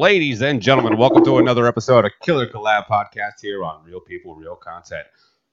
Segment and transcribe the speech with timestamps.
[0.00, 4.34] Ladies and gentlemen, welcome to another episode of Killer Collab Podcast here on Real People,
[4.34, 5.06] Real Content.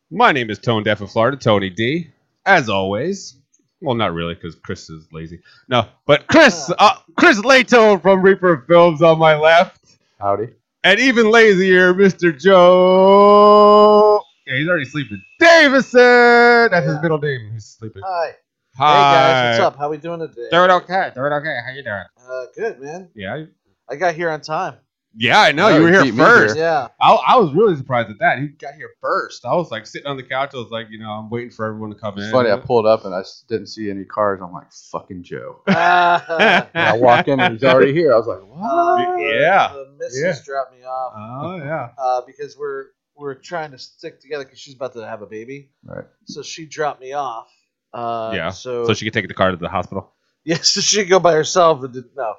[0.09, 2.07] My name is Tone Deaf in Florida, Tony D.
[2.46, 3.39] As always,
[3.82, 5.41] well, not really, because Chris is lazy.
[5.68, 9.86] No, but Chris, uh, Chris Lato from Reaper Films on my left,
[10.18, 10.47] Howdy.
[10.82, 12.32] and even lazier, Mr.
[12.39, 14.21] Joe.
[14.46, 15.21] Yeah, he's already sleeping.
[15.41, 17.50] Davison, that's his middle name.
[17.52, 18.02] He's sleeping.
[18.05, 18.32] Hi.
[18.77, 18.93] Hi.
[18.93, 19.77] Hey guys, what's up?
[19.77, 20.47] How we doing today?
[20.52, 21.11] Doing okay.
[21.14, 21.57] Doing okay.
[21.66, 22.04] How you doing?
[22.18, 23.10] Uh, good, man.
[23.14, 23.43] Yeah.
[23.89, 24.75] I got here on time.
[25.19, 25.69] Yeah, I know.
[25.69, 26.55] No, you were here first.
[26.55, 26.64] here.
[26.65, 26.89] Yeah.
[27.01, 28.37] I, I was really surprised at that.
[28.37, 29.46] He got here first.
[29.46, 30.51] I was like sitting on the couch.
[30.54, 32.19] I was like, you know, I'm waiting for everyone to come in.
[32.19, 32.33] It's in.
[32.33, 32.52] funny.
[32.52, 34.41] I pulled up and I s- didn't see any cars.
[34.44, 35.61] I'm like, fucking Joe.
[35.67, 38.13] And I walk in and he's already here.
[38.13, 39.08] I was like, what?
[39.08, 39.69] uh, Yeah.
[39.73, 40.35] The missus Yeah.
[40.45, 41.89] dropped me off Oh yeah.
[41.97, 45.71] uh, because we're we're trying to stick together because she's about to have a baby.
[45.83, 46.05] Right.
[46.25, 47.47] So she dropped me off.
[47.91, 48.52] Uh, Yeah.
[48.52, 50.13] So, So she could take the car to the hospital.
[50.43, 51.83] yeah, so she could go by herself.
[51.83, 52.35] And did, no,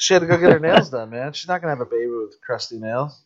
[0.00, 1.32] she had to go get her nails done, man.
[1.32, 3.20] She's not gonna have a baby with crusty nails.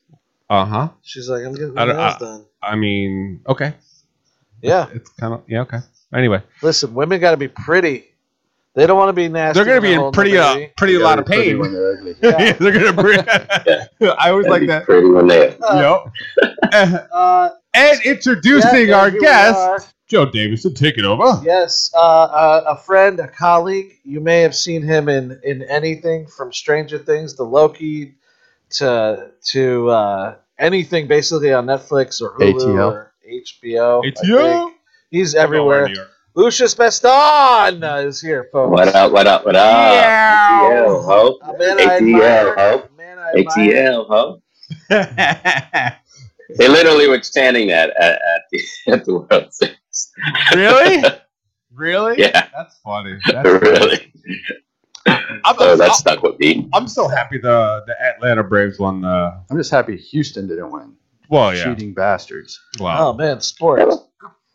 [0.51, 0.89] Uh huh.
[1.03, 2.45] She's like, I'm getting I my don't- nails I- done.
[2.63, 3.75] I mean, okay.
[4.63, 4.87] Yeah.
[4.95, 5.61] It's kind of yeah.
[5.63, 5.79] Okay.
[6.15, 8.07] Anyway, Listen, women got to be pretty.
[8.75, 9.59] They don't want to be nasty.
[9.63, 10.73] they're gonna when be in holding pretty the uh baby.
[10.77, 11.59] pretty a lot of they're pain.
[11.61, 12.17] when they're ugly.
[12.23, 13.21] Yeah, they're gonna bring.
[14.19, 14.85] I always like That'd be that.
[14.85, 15.57] Pretty one there.
[15.61, 17.09] Yep.
[17.13, 19.79] Uh, and introducing yeah, our here we guest, are.
[20.15, 20.73] Joe Davison.
[20.75, 21.43] Take it over.
[21.45, 23.99] Yes, uh, uh, a friend, a colleague.
[24.05, 28.15] You may have seen him in, in anything from Stranger Things to Loki
[28.71, 32.93] to to uh, anything basically on Netflix or Hulu ATL.
[32.93, 34.05] or HBO.
[34.05, 34.71] I ATL?
[35.11, 35.89] He's everywhere.
[36.37, 38.71] Lucius Baston is here, folks.
[38.71, 39.11] What up?
[39.11, 39.45] What up?
[39.45, 40.05] What up?
[40.05, 41.39] ATL, ho.
[41.43, 42.55] A man I ATL, admire.
[42.57, 42.89] ho.
[42.89, 43.75] A man I admire.
[43.75, 45.95] ATL, ho.
[46.57, 48.61] They literally were standing that at, at, the,
[48.93, 49.77] at the World Series.
[50.55, 51.03] Really?
[51.77, 52.21] Really?
[52.21, 53.19] Yeah, That's funny.
[53.27, 54.13] That's really.
[55.07, 56.69] I'm, So that I'm, stuck with me.
[56.73, 59.43] I'm so happy the the Atlanta Braves won the.
[59.51, 60.95] I'm just happy Houston didn't win.
[61.31, 61.65] Well, yeah.
[61.65, 62.61] Cheating bastards.
[62.79, 63.09] Wow.
[63.09, 63.97] Oh man, sports.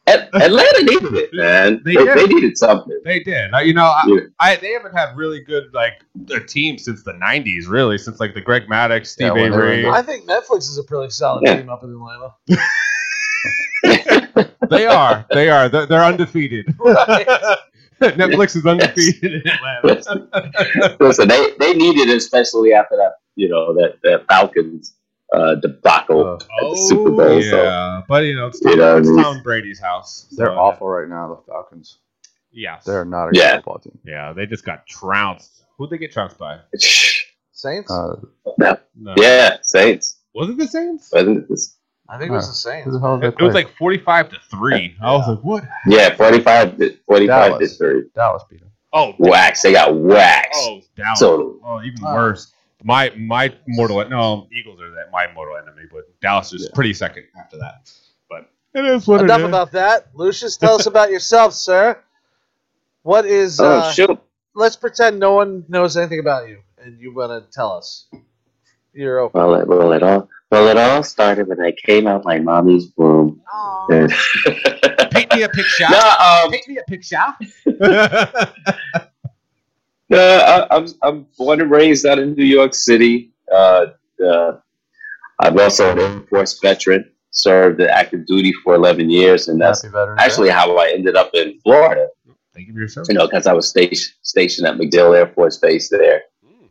[0.08, 1.82] Atlanta needed it, man.
[1.84, 2.18] They They, did.
[2.18, 2.98] they needed something.
[3.04, 3.54] They did.
[3.54, 4.20] Uh, You know, I, Yeah.
[4.40, 6.02] I they haven't had really good like
[6.34, 9.58] a team since the '90s, really, since like the Greg Maddux, Steve Yeah, when they
[9.58, 9.90] were Avery.
[9.90, 11.58] I think Netflix is a pretty solid Yeah.
[11.58, 12.34] team up in Atlanta.
[14.70, 15.26] They are.
[15.32, 15.70] They are.
[15.70, 16.68] They're, they're undefeated.
[18.02, 20.96] Netflix is undefeated in Atlanta.
[21.00, 24.96] Listen, they, they needed it, especially after that, you know, that, that Falcons
[25.34, 26.40] uh, debacle Uh, at
[26.72, 27.42] the Super Bowl.
[27.42, 29.10] So, Oh, yeah, but you know, it's You Tom, know it's?
[29.24, 30.28] Tom Brady's house.
[30.38, 31.98] they're so- awful right now, the Falcons.
[32.52, 32.84] Yes.
[32.86, 33.52] They're not a Yeah.
[33.52, 34.00] good football team.
[34.06, 35.66] Yeah, they just got trounced.
[35.78, 36.60] Who'd they get trounced by?
[37.52, 37.92] Saints.
[37.92, 38.16] Uh,
[38.58, 38.78] No.
[39.18, 40.20] yeah, Saints.
[40.34, 41.10] Was it the Saints?
[41.14, 41.76] Wasn't it this?
[42.12, 42.86] I think it was the Saints.
[42.86, 43.64] who the hell It, did they it was play?
[43.66, 44.96] like 45 to 3.
[45.02, 45.64] I was like, what?
[45.86, 47.26] Yeah, 45 to, 45 to
[47.60, 47.78] Dallas.
[47.78, 48.04] 3.
[48.16, 48.70] Dallas beat them.
[48.92, 49.62] Oh, Wax.
[49.62, 50.50] They got waxed.
[50.56, 51.20] Oh, Dallas.
[51.20, 51.60] Totally.
[51.64, 52.14] Oh, even Oh.
[52.16, 52.52] worse.
[52.84, 56.70] My my mortal no Eagles are that my mortal enemy, but Dallas is Yeah.
[56.74, 57.92] pretty second after that.
[58.30, 59.48] But it is what Enough it is.
[59.50, 60.08] about that.
[60.16, 62.00] Lucius, tell us about yourself, sir.
[63.04, 63.60] What is?
[63.60, 64.18] Oh, Uh, shoot.
[64.56, 68.06] let's pretend no one knows anything about you, and you want to tell us.
[68.94, 69.40] You're open.
[69.42, 72.92] Well, it, well, it all well, it all started when I came out my mommy's
[72.98, 73.42] womb.
[73.92, 74.12] And
[75.12, 75.86] Paint me a picture.
[75.90, 77.18] no, um, Paint me a picture.
[80.10, 83.32] no, I, I'm I'm born and raised out in New York City.
[83.52, 83.88] Uh,
[84.26, 84.54] uh,
[85.40, 87.12] I'm also an Air Force veteran.
[87.32, 90.26] Served the active duty for 11 years, and that's Happy Veterans Day.
[90.26, 92.08] actually how I ended up in Florida.
[92.56, 93.08] Thank you for your service.
[93.10, 96.24] You know, because I was stationed stationed at MacDill Air Force Base there.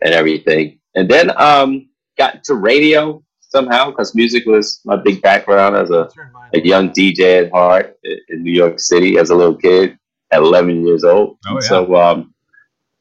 [0.03, 0.81] and everything.
[0.97, 1.89] And then um,
[2.19, 6.09] got into radio somehow because music was my big background as a,
[6.55, 7.99] a young DJ at heart
[8.29, 9.99] in New York City as a little kid
[10.31, 11.39] at 11 years old.
[11.47, 11.61] Oh, yeah.
[11.61, 12.35] So um,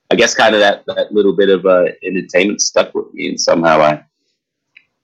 [0.10, 3.40] I guess kind of that, that little bit of uh, entertainment stuck with me, and
[3.40, 4.04] somehow I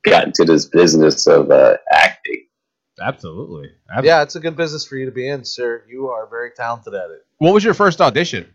[0.03, 2.45] got into this business of uh, acting.
[3.01, 3.69] Absolutely.
[4.03, 5.83] Yeah, it's a good business for you to be in, sir.
[5.89, 7.25] You are very talented at it.
[7.39, 8.47] What was your first audition?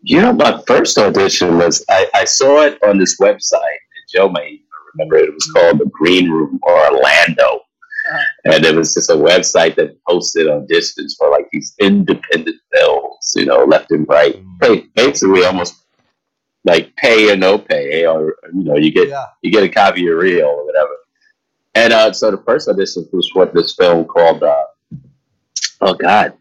[0.00, 4.28] You know, my first audition was I, I saw it on this website that Joe
[4.28, 4.60] may
[4.98, 5.16] remember.
[5.18, 7.60] It was called the Green Room or Orlando,
[8.44, 13.46] and it was just a website that posted auditions for like these independent films, you
[13.46, 14.42] know, left and right.
[14.94, 15.84] Basically, almost
[16.64, 19.26] like pay or no pay, or you know, you get Yeah.
[19.42, 20.90] you get a copy of reel or whatever.
[21.74, 24.64] And uh, so the first audition was for this film called uh,
[25.80, 26.32] Oh God,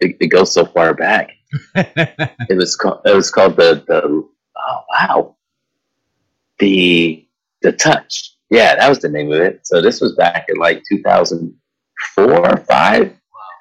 [0.00, 1.30] it, it goes so far back.
[1.74, 3.00] It was called.
[3.04, 4.00] It was called the the.
[4.58, 5.36] Oh wow.
[6.58, 7.25] The
[7.66, 8.32] the touch.
[8.50, 9.66] Yeah, that was the name of it.
[9.66, 13.12] So this was back in like 2004 or five.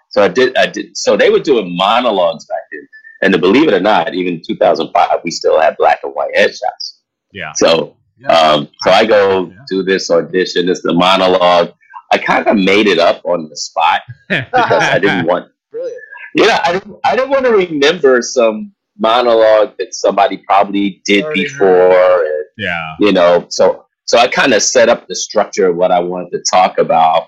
[0.10, 0.56] So I did.
[0.56, 0.96] I did.
[0.96, 2.88] So they were doing monologues back then,
[3.22, 7.00] and to believe it or not, even 2005, we still had black and white headshots.
[7.34, 7.52] Yeah.
[7.56, 8.28] So Yeah.
[8.30, 9.57] Um, so I go Yeah.
[9.68, 10.69] do this audition.
[10.69, 11.74] It's the monologue.
[12.13, 16.00] I kind of made it up on the spot because I didn't want Brilliant.
[16.36, 21.44] Yeah, I didn't, I didn't want to remember some monologue that somebody probably did Already
[21.44, 22.25] before.
[22.25, 22.96] And, yeah.
[23.00, 26.31] you know, so so I kind of set up the structure of what I wanted
[26.31, 27.28] to talk about,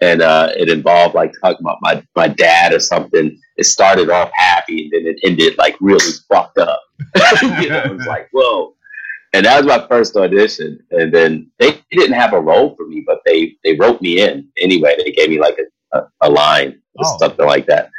[0.00, 3.38] and uh, it involved like talking about my my dad or something.
[3.56, 6.80] It started off happy, and then it ended like really fucked up.
[7.42, 8.74] you know, it was like whoa.
[9.32, 13.02] And that was my first audition, and then they didn't have a role for me,
[13.06, 14.94] but they they wrote me in anyway.
[14.98, 17.18] They gave me like a, a, a line or Oh.
[17.18, 17.90] something like that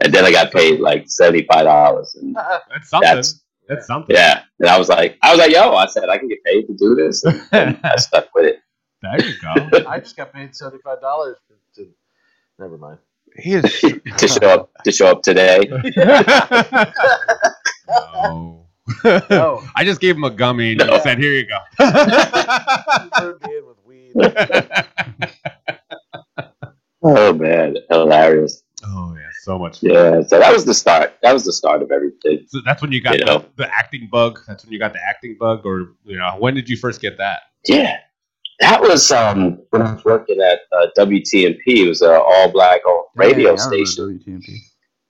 [0.00, 3.06] and then I got paid like seventy five dollars, and That's something.
[3.14, 4.16] that's That's something.
[4.16, 4.42] yeah.
[4.60, 6.74] And I was like, I was like, yo, I said I can get paid to
[6.74, 8.60] do this, and, and I stuck with it.
[9.02, 9.84] there you go.
[9.88, 11.36] I just got paid seventy five dollars
[11.76, 11.86] to.
[12.58, 12.98] Never mind.
[13.36, 13.62] He is.
[14.16, 15.60] to show up to show up today.
[17.88, 18.64] no.
[19.04, 19.62] No.
[19.76, 20.94] I just gave him a gummy and No.
[20.94, 21.58] he said, "Here you go."
[23.20, 24.12] You in with weed.
[27.02, 28.62] Oh man, hilarious.
[28.84, 29.82] oh yeah, so much.
[29.82, 31.14] Yeah, so that was the start.
[31.22, 32.44] That was the start of everything.
[32.48, 34.40] So that's when you got You the, the acting bug.
[34.46, 37.16] That's when you got the acting bug, or you know, when did you first get
[37.16, 37.40] that?
[37.66, 37.96] Yeah,
[38.60, 41.62] that was um when I was working at uh, WTMP.
[41.66, 42.82] It was an all black
[43.16, 44.20] radio Yeah, station.
[44.20, 44.58] WTMP.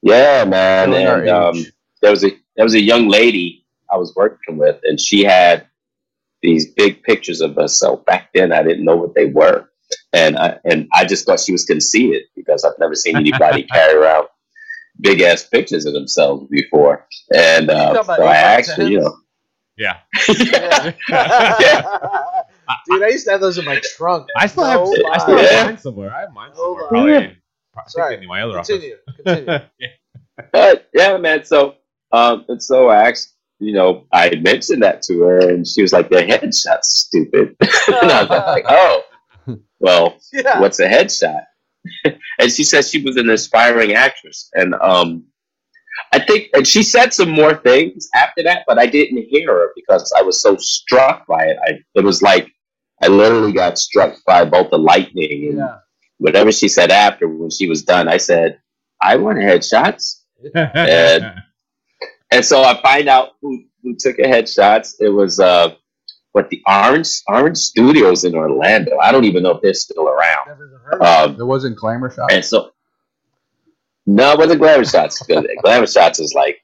[0.03, 1.65] Yeah, man, and um,
[2.01, 5.67] there was a there was a young lady I was working with, and she had
[6.43, 8.05] these big pictures of herself.
[8.05, 9.69] Back then, I didn't know what they were,
[10.13, 13.95] and I and I just thought she was conceited because I've never seen anybody carry
[13.95, 14.27] around
[15.01, 17.07] big ass pictures of themselves before.
[17.35, 19.17] And uh, so I eight by asked her, you know,
[19.79, 19.99] Yeah,
[22.87, 24.27] Dude, I used to have those in my trunk.
[24.37, 24.81] I still No have.
[25.13, 25.65] I still have Yeah.
[25.65, 26.13] mine somewhere.
[26.15, 26.83] I have mine somewhere.
[26.83, 26.89] lie.
[26.89, 27.13] Probably.
[27.13, 27.19] Yeah.
[27.21, 27.37] in-
[27.77, 28.17] I Sorry.
[28.17, 28.69] in my other office.
[28.69, 28.97] Continue.
[29.25, 29.59] Continue.
[30.55, 31.45] Uh, yeah, man.
[31.45, 31.75] So,
[32.13, 35.83] um, and so I asked, you know, I had mentioned that to her, and she
[35.83, 39.03] was like, "The headshot's stupid," and I was like, "Oh,
[39.81, 40.61] well, yeah.
[40.61, 41.43] what's a headshot?"
[42.39, 45.25] and she said she was an aspiring actress, and um,
[46.13, 49.71] I think, and she said some more things after that, but I didn't hear her
[49.75, 51.57] because I was so struck by it.
[51.67, 52.51] I, it was like
[53.03, 55.79] I literally got struck by both the lightning and Yeah.
[56.19, 58.09] whatever she said after when she was done.
[58.09, 58.61] I said,
[59.03, 60.23] "I want headshots."
[60.55, 61.43] And-
[62.31, 64.95] And so I find out who, who took a headshots.
[65.01, 65.75] It was uh,
[66.33, 68.99] what the Orange Orange Studios in Orlando.
[68.99, 70.47] I don't even know if they're still around.
[70.49, 72.71] Never even heard of Um, It wasn't glamour Shots, and so,
[74.07, 75.19] no, it wasn't Glamour Shots.
[75.27, 76.63] 'cause Glamour Shots is like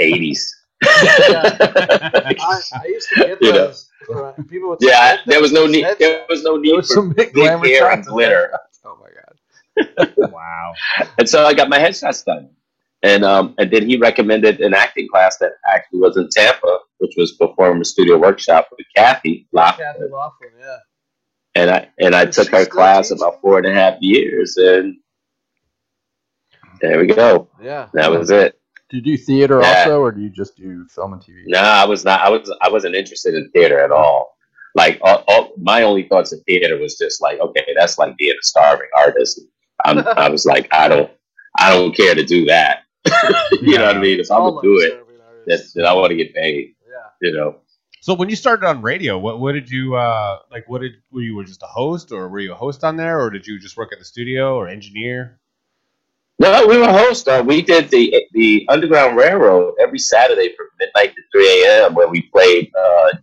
[0.00, 0.54] eighties.
[0.80, 2.36] it.
[2.40, 3.58] I, I used to get You know.
[3.66, 3.88] those.
[4.14, 5.86] uh, people would yeah, say there was no need.
[5.98, 8.52] There was no need was for some big big hair and glitter.
[8.84, 9.10] Oh my
[10.06, 10.14] god.
[10.32, 10.72] wow.
[11.18, 12.48] And so I got my headshots done.
[13.02, 17.14] And um, and then he recommended an acting class that actually was in Tampa, which
[17.16, 20.50] was Performance Studio Workshop with Kathy Kathy Loughlin.
[20.58, 20.76] Yeah.
[21.54, 24.96] And I and I Is took her class about four and a half years, and
[26.80, 27.48] there we go.
[27.62, 27.88] Yeah.
[27.94, 28.58] That was it.
[28.90, 29.80] Do you do theater Yeah.
[29.80, 31.42] also, or do you just do film and TV?
[31.46, 32.20] No, I was not.
[32.20, 32.52] I was.
[32.62, 34.34] I wasn't interested in theater at all.
[34.74, 38.32] Like, all, all, my only thoughts of theater was just like, okay, that's like being
[38.38, 39.40] a starving artist.
[39.84, 41.10] I'm, I was like, I don't,
[41.58, 42.82] I don't care to do that.
[43.62, 44.20] you know what I mean?
[44.20, 46.74] If I'm gonna do it, serving then, then I want to get paid.
[46.86, 47.28] Yeah.
[47.28, 47.56] You know?
[48.00, 50.68] So when you started on radio, what what did you uh like?
[50.68, 53.30] What did were you just a host, or were you a host on there, or
[53.30, 55.38] did you just work at the studio or engineer?
[56.38, 57.26] No, we were hosts.
[57.26, 61.94] Uh, we did the the Underground Railroad every Saturday from midnight to three a.m.
[61.94, 63.16] where we played uh,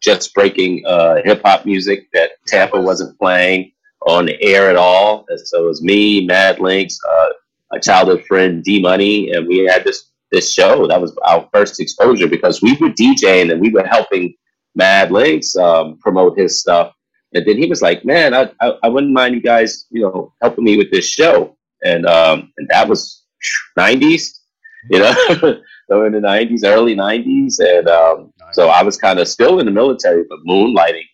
[0.00, 3.72] just breaking uh, hip hop music that Tampa wasn't playing
[4.06, 5.24] on the air at all.
[5.28, 7.28] And so it was me, Mad Links, uh,
[7.72, 10.86] a childhood friend, D Money, and we had this this show.
[10.86, 14.34] That was our first exposure because we were DJing and we were helping
[14.74, 16.94] Mad Links um, promote his stuff.
[17.34, 20.32] And then he was like, "Man, I, I I wouldn't mind you guys, you know,
[20.42, 23.24] helping me with this show." And um, and that was
[23.78, 24.38] '90s,
[24.90, 25.14] you know,
[25.88, 29.66] so in the '90s, early '90s, and um, so I was kind of still in
[29.66, 31.06] the military, but moonlighting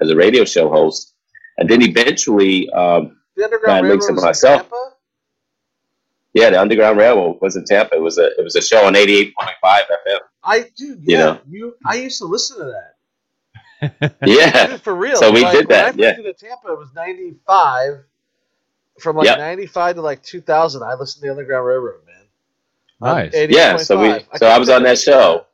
[0.00, 1.14] as a radio show host.
[1.58, 4.62] And then eventually, um, The Underground Mad Links Railroad and myself.
[4.62, 4.91] Tampa?
[6.34, 7.94] Yeah, the Underground Railroad was in Tampa.
[7.96, 10.18] It was a it was a show on 88.5 FM.
[10.44, 11.40] I dude, You yeah, know.
[11.48, 11.74] you.
[11.86, 14.14] I used to listen to that.
[14.24, 15.16] Yeah, Dude, for real.
[15.16, 16.16] So we like, did that, When I yeah.
[16.22, 18.04] moved to Tampa, it was ninety five.
[19.00, 19.38] From like Yep.
[19.38, 22.14] ninety five to like two thousand, I listened to the Underground Railroad, man.
[23.00, 23.32] Nice.
[23.34, 23.50] 88.5.
[23.50, 25.00] Yeah, so we- so couldn't I was on that of it.
[25.00, 25.46] show.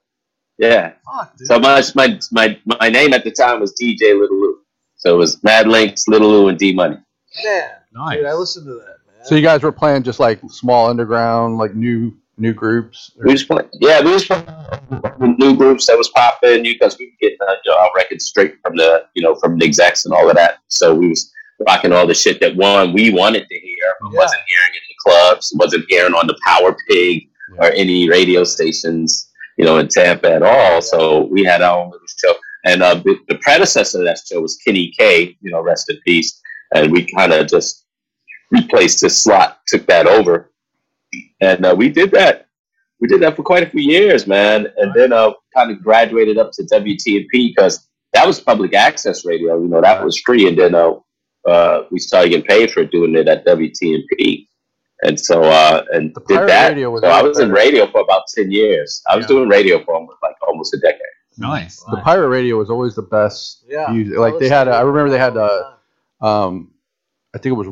[0.58, 0.92] yeah.
[1.10, 1.46] Fuck, dude.
[1.48, 4.58] So my my my my name at the time was DJ Little Lou.
[4.96, 6.98] So it was Mad Links, Little Lou, and D Money.
[7.42, 7.68] Yeah.
[7.92, 8.16] Nice.
[8.18, 9.07] dude, I listened to that, man.
[9.28, 13.10] So you guys were playing just like small underground, like new new groups.
[13.22, 14.46] We was playing, yeah, we was playing
[15.38, 18.54] new groups that was popping because we were getting uh, you know, our records straight
[18.62, 20.58] from the you know from the execs and all of that.
[20.68, 21.30] So we was
[21.66, 24.18] rocking all the shit that one we wanted to hear, but Yeah.
[24.18, 29.30] wasn't hearing in the clubs, wasn't hearing on the Power Pig or any radio stations,
[29.58, 30.80] you know, in Tampa at all.
[30.80, 34.40] So we had our own little show, and uh, the, the predecessor of that show
[34.40, 36.40] was Kenny K, you know, rest in peace,
[36.74, 37.84] and we kind of just
[38.50, 40.50] replaced his slot, took that over,
[41.40, 42.46] and uh, we did that.
[43.00, 46.36] We did that for quite a few years, man, and then uh, kind of graduated
[46.38, 49.60] up to WTMP because that was public access radio.
[49.60, 50.94] You know, that was free, and then uh,
[51.46, 54.48] uh, we started getting paid for doing it at WTMP,
[55.02, 56.70] and so uh, and The did that.
[56.70, 59.02] radio was so I always was in radio for about ten years.
[59.08, 59.28] I was Yeah.
[59.36, 61.00] doing radio for almost like almost a decade.
[61.40, 61.80] Nice.
[61.84, 63.64] The pirate radio was always the best.
[63.68, 63.86] Yeah.
[63.92, 64.18] music.
[64.18, 65.76] Like they had, a, I remember they had a,
[66.20, 66.72] um,
[67.32, 67.68] I think it was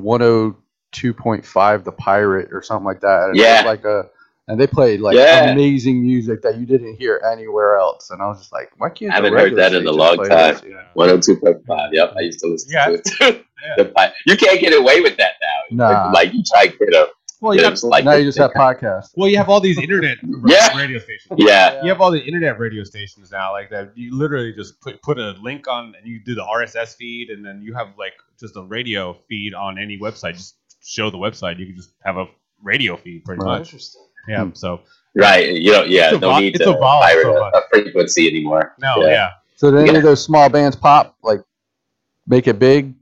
[0.93, 3.29] 102.5 The Pirate or something like that.
[3.29, 3.63] And Yeah.
[3.67, 4.09] like a,
[4.49, 5.51] and they played like Yeah.
[5.51, 8.11] amazing music that you didn't hear anywhere else.
[8.11, 10.17] And I was just like, why can't I the haven't heard that in a long
[10.17, 10.55] play time.
[10.55, 10.63] this?
[10.69, 10.83] Yeah.
[10.95, 11.93] One hundred two point five.
[11.93, 12.87] Yep, I used to listen Yeah.
[12.87, 13.41] to it too.
[13.67, 13.85] Yeah.
[13.85, 15.89] The pi- you can't get away with that now.
[15.91, 16.11] Nah.
[16.13, 17.09] Like you try to get a.
[17.41, 19.11] Well, you have, like now you just have podcasts.
[19.17, 20.77] well, you have all these internet Yeah.
[20.77, 21.39] radio stations.
[21.39, 21.83] Yeah.
[21.83, 23.93] You have all the internet radio stations now, like that.
[23.97, 27.45] You literally just put put a link on, and you do the RSS feed, and
[27.45, 30.35] then you have like just a radio feed on any website.
[30.35, 31.59] Just show the website.
[31.59, 32.27] You can just have a
[32.63, 33.59] radio feed, pretty Right.
[33.59, 33.69] much.
[33.69, 34.03] Interesting.
[34.29, 34.45] Yeah.
[34.45, 34.51] Hmm.
[34.55, 34.81] So
[35.15, 35.49] Right.
[35.55, 35.85] You know.
[35.85, 36.13] Yeah.
[36.13, 37.55] It's no evol- need it's to evolved pirate so a, much.
[37.55, 38.75] a frequency anymore.
[38.81, 39.07] no, Yeah.
[39.11, 39.31] yeah.
[39.57, 39.97] So did any Yeah.
[39.99, 41.17] of those small bands pop?
[41.23, 41.41] Like,
[42.27, 42.93] make it big?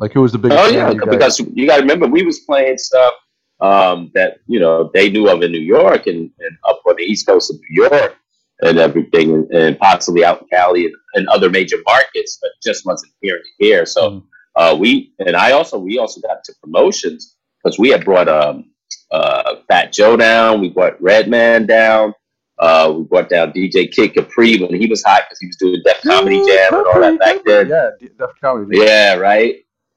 [0.00, 0.58] Like, who was the biggest?
[0.58, 3.12] Oh yeah, you because you got to remember we was playing stuff
[3.60, 7.02] um, that you know they knew of in New York and, and up on the
[7.02, 8.14] East Coast of New York
[8.62, 12.86] and everything, and, and possibly out in Cali and, and other major markets, but just
[12.86, 13.84] wasn't here and here.
[13.84, 14.22] So Mm.
[14.56, 18.70] Uh, we and I also we also got to promotions because we had brought um,
[19.10, 22.14] uh, Fat Joe down, we brought Redman down.
[22.58, 25.80] Uh, we brought down DJ Kid Capri when he was hot because he was doing
[25.84, 27.68] Def Comedy Jam and all that back then.
[27.68, 28.78] Yeah, Def Comedy.
[28.78, 29.56] Yeah, right.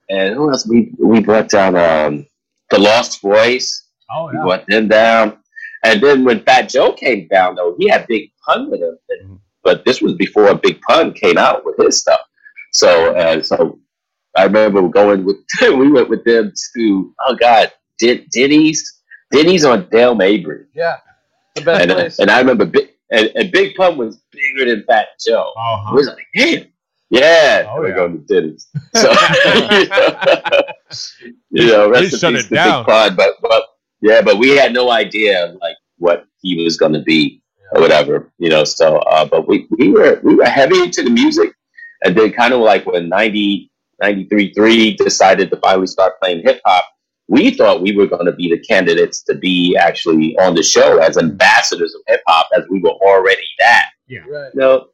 [0.10, 0.66] And who else?
[0.68, 2.26] We we brought down um,
[2.70, 3.70] the Lost Boyz.
[4.12, 4.40] Oh yeah.
[4.40, 5.40] We brought them down.
[5.84, 8.98] And then when Fat Joe came down, though, he had Big Pun with him.
[9.10, 9.40] And- Mhm.
[9.66, 12.20] But this was before Big Pun came out with his stuff.
[12.74, 13.80] So, uh, so
[14.36, 19.88] I remember going with we went with them to oh god, Den- Denny's, Denny's on
[19.92, 20.98] Dale Mabry, Yeah.
[21.56, 22.20] The best and, place.
[22.20, 25.52] and I remember Big and, and Big Pun was bigger than Fat Joe.
[25.56, 25.96] Oh, I huh?
[25.96, 26.66] was like, damn.
[27.12, 27.96] Yeah, Oh, we're yeah.
[27.96, 28.68] going to Denny's.
[28.96, 29.12] So,
[31.52, 32.84] you know, rest in peace to down.
[32.86, 33.64] Big Pun, but, but
[34.02, 38.32] yeah, but we had no idea like what he was going to be or whatever,
[38.40, 38.64] you know.
[38.64, 41.52] So, uh, but we, we were we were heavy into the music,
[42.04, 43.72] and then kind of like when 90,
[44.04, 46.86] 93 3 decided to finally start playing hip hop.
[47.30, 50.98] We thought we were going to be the candidates to be actually on the show
[50.98, 53.90] as ambassadors of hip hop, as we were already that.
[54.30, 54.52] Right.
[54.54, 54.88] No,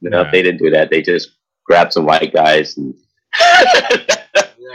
[0.00, 0.30] no, Yeah.
[0.30, 0.90] they didn't do that.
[0.90, 1.30] They just
[1.64, 2.94] grabbed some white guys and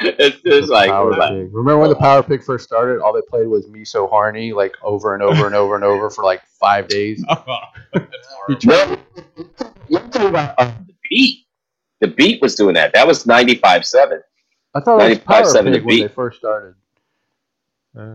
[0.02, 3.02] it's just like, like Remember when the Power Pig first started?
[3.02, 6.10] All they played was "Me So Horny" like over and over and over and over
[6.10, 7.24] for like five days.
[7.48, 7.60] no,
[9.90, 11.46] you're talking about uh, the beat.
[12.00, 12.94] The beat was doing that.
[12.94, 14.20] That was 95.7.
[14.76, 16.02] I thought it was 95 Power seven Pig to when beat.
[16.04, 16.76] they first started.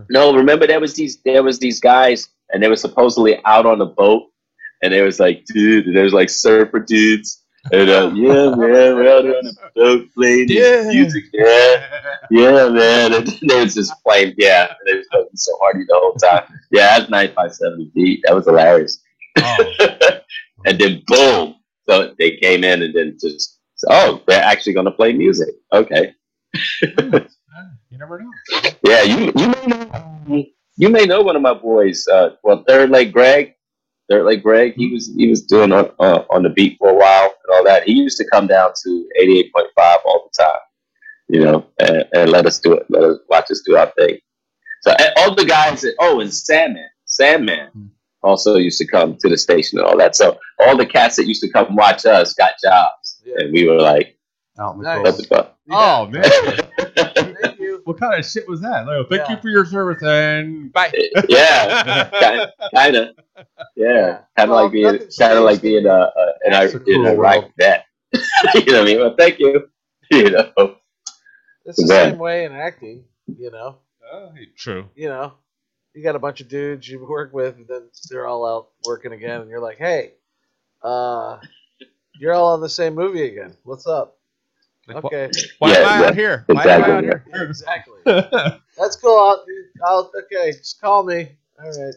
[0.09, 3.81] No, remember there was these there was these guys and they were supposedly out on
[3.81, 4.23] a boat
[4.81, 8.95] and there was like dude and there was like surfer dudes and uh, yeah man
[8.95, 10.83] we're out on a boat playing Yeah.
[10.87, 11.85] music yeah
[12.31, 15.95] yeah man and they was just playing yeah and they was going so hardy the
[15.95, 19.01] whole time yeah that's 957 beat that was hilarious
[19.37, 19.57] Oh.
[20.65, 21.55] and then boom
[21.89, 23.52] so they came in and then just
[23.89, 26.13] oh they're actually going to play music okay
[26.81, 28.31] you never know.
[28.83, 30.45] Yeah, you you may know
[30.77, 32.07] you may know one of my boys.
[32.07, 33.53] Uh, well, Third Leg Greg,
[34.09, 34.73] Third Leg Greg.
[34.75, 37.63] He was he was doing on uh, on the beat for a while and all
[37.65, 37.83] that.
[37.83, 40.59] He used to come down to eighty eight point five all the time,
[41.29, 42.85] you know, and, and let us do it.
[42.89, 44.17] Let us watch us do our thing.
[44.81, 47.69] So all the guys that oh, and Sandman, Sandman
[48.23, 50.15] also used to come to the station and all that.
[50.15, 53.35] So all the cats that used to come watch us got jobs, Yeah.
[53.39, 54.17] and we were like,
[54.59, 55.03] Out in the Nice.
[55.03, 55.57] what the fuck.
[55.71, 56.23] Oh man,
[57.41, 57.81] Thank you.
[57.85, 58.85] what kind of shit was that?
[58.85, 59.35] Like, thank Yeah.
[59.35, 60.91] you for your service and bye.
[61.29, 63.09] yeah, kind of.
[63.75, 66.73] Yeah, kind of Well, like being, nothing kind of like being a, a an It's
[66.75, 67.85] a cool Iraq vet.
[68.13, 68.19] you
[68.67, 68.99] know what I mean?
[68.99, 69.69] Well, thank you.
[70.11, 70.75] You know,
[71.65, 72.09] It's the Yeah.
[72.11, 73.05] same way in acting,
[73.39, 73.77] you know.
[74.11, 74.85] Oh, True.
[74.95, 75.33] You know,
[75.95, 79.13] you got a bunch of dudes you work with, and then they're all out working
[79.13, 80.11] again, and you're like, hey,
[80.83, 81.37] uh,
[82.19, 83.55] you're all on the same movie again.
[83.63, 84.17] What's up?
[84.87, 85.29] Like, Okay,
[85.59, 86.43] Why Yeah, am I yeah, out here?
[86.47, 87.31] Why am I out exactly.
[87.33, 87.43] here?
[87.43, 88.59] exactly.
[88.77, 89.17] That's cool.
[89.17, 89.45] I'll,
[89.85, 90.51] I'll okay.
[90.51, 91.29] Just call me.
[91.63, 91.93] All right.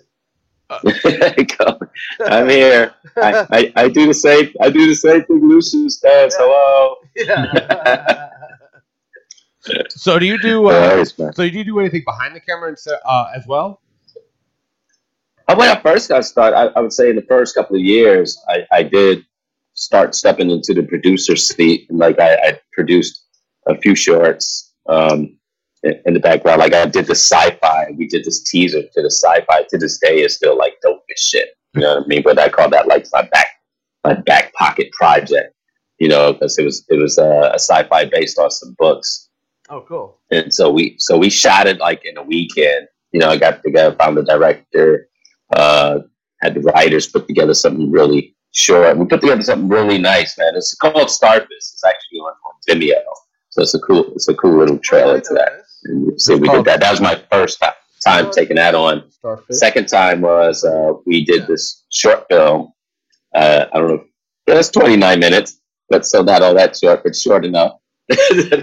[2.26, 2.94] I'm here.
[3.16, 4.52] I, I, I do the same.
[4.60, 5.46] I do the same thing.
[5.48, 6.34] Lucius does.
[6.38, 6.96] Hello.
[7.16, 8.30] Yeah.
[9.88, 10.68] So do you do?
[10.68, 13.80] Uh, Uh, so do you do anything behind the camera and uh, as well?
[15.48, 17.82] Uh, When I first got started, I, I would say in the first couple of
[17.82, 19.26] years, I, I did
[19.76, 21.86] start stepping into the producer seat.
[21.88, 23.24] And like I, I produced
[23.68, 25.36] a few shorts um,
[25.84, 26.58] in, in the background.
[26.58, 27.92] Like I did the sci-fi.
[27.96, 29.62] We did this teaser to the sci-fi.
[29.68, 31.50] To this day, is still like dope as shit.
[31.74, 32.22] You know what I mean?
[32.22, 33.48] But I call that like my back
[34.02, 35.54] my back pocket project.
[35.98, 39.30] You know, because it was it was uh, a sci-fi based on some books
[39.70, 40.18] oh, cool.
[40.30, 42.88] and so we so we shot it like in a weekend.
[43.12, 45.08] You know, I got together, found the director,
[45.54, 46.00] uh,
[46.42, 48.96] had the writers put together something really short.
[48.96, 50.56] We put together something really nice, man.
[50.56, 51.50] It's called Starfish.
[51.50, 53.02] It's actually on, on Vimeo,
[53.50, 55.52] so it's a cool it's a cool little trailer to that.
[55.84, 56.80] And so we did that.
[56.80, 57.68] That was my first ti-
[58.04, 59.10] time taking that on.
[59.10, 59.56] Starfish.
[59.56, 62.72] Second time was uh, we did this short film.
[63.34, 64.04] Uh, I don't know.
[64.48, 67.78] It's 29 minutes, but so not all that short, but short enough.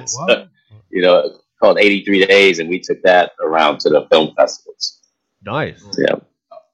[0.05, 0.47] So,
[0.89, 5.01] you know, called 83 Days, and we took that around to the film festivals.
[5.45, 5.83] Nice.
[5.97, 6.15] Yeah.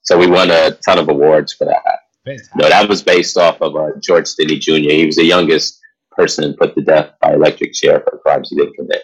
[0.01, 1.98] So we won a ton of awards for that.
[2.29, 2.55] Fantastic.
[2.55, 4.89] No, that was based off of uh, George Stinney Jr.
[4.91, 5.79] He was the youngest
[6.11, 9.03] person put to death by electric chair for crimes he didn't commit.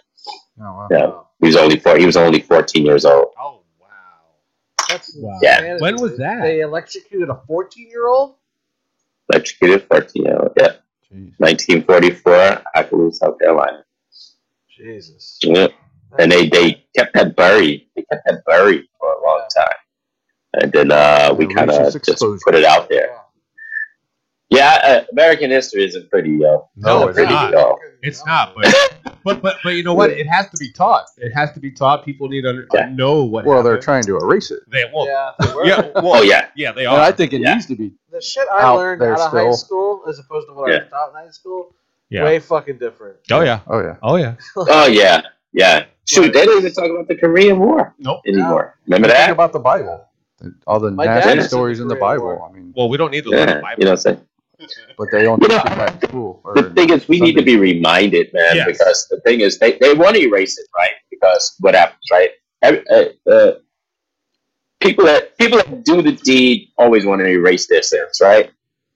[0.60, 0.88] Oh, wow.
[0.92, 1.12] Yeah.
[1.42, 1.98] He was only four.
[1.98, 3.28] He was only 14 years old.
[3.40, 3.88] Oh wow.
[4.90, 5.38] That's Wow.
[5.42, 5.58] Yeah.
[5.60, 5.82] insanity.
[5.82, 6.42] When was that?
[6.44, 8.36] They electrocuted a 14 year old?
[9.32, 10.52] Electrocuted 14 year old.
[10.58, 10.74] Yeah.
[11.12, 11.34] Jeez.
[11.40, 13.84] 1944, Appaloosa, South Carolina.
[14.70, 15.40] Jesus.
[15.42, 15.68] Yeah.
[16.20, 17.88] And they, they kept that buried.
[17.96, 19.76] They kept that buried for a long time.
[20.62, 22.40] And then uh, we kind of just exposure.
[22.46, 23.10] put it out there.
[24.50, 27.54] Yeah, uh, American history isn't pretty, uh, No, it's pretty not.
[27.56, 27.76] at.
[28.04, 30.12] It's not, but but but but you know what?
[30.12, 31.06] It has to be taught.
[31.18, 32.06] It has to be taught.
[32.06, 32.90] People need to Yeah.
[32.90, 33.46] know what.
[33.46, 34.60] Well, they're trying to erase it.
[34.70, 35.08] They will.
[35.08, 35.32] Yeah.
[35.40, 35.66] they were.
[35.66, 36.50] yeah, well, Oh, yeah.
[36.56, 37.56] yeah, they And I think it Yeah.
[37.56, 37.94] needs to be.
[38.12, 40.74] The shit I Out learned there out of high school as opposed to what I
[40.74, 40.80] Yeah.
[40.82, 41.74] was taught in high school,
[42.12, 42.24] Yeah.
[42.26, 43.18] way fucking different.
[43.32, 43.62] Oh yeah.
[43.68, 43.96] Oh yeah.
[44.04, 44.36] Oh yeah.
[44.56, 45.22] Oh, yeah.
[45.54, 45.86] Yeah.
[46.08, 48.22] Shoot, they don't even talk about the Korean War Nope.
[48.28, 48.78] anymore.
[48.86, 49.32] Remember Think that?
[49.32, 50.06] about the Bible.
[50.68, 52.26] All the My dad nasty was stories in the Korean Bible.
[52.26, 52.50] War.
[52.50, 53.62] I mean, Well, we don't need to learn the Yeah.
[53.62, 53.80] Bible.
[53.80, 54.28] You know what I'm saying?
[54.98, 56.42] but they don't You teach know, that school.
[56.44, 58.68] Or The thing is, we need to be reminded, man, Yes.
[58.68, 60.92] because the thing is, they, they want to erase it, right?
[61.10, 62.32] Because what happens, right?
[62.62, 63.52] Every, uh, uh,
[64.82, 68.50] people that people that do the deed always want to erase their sins, right?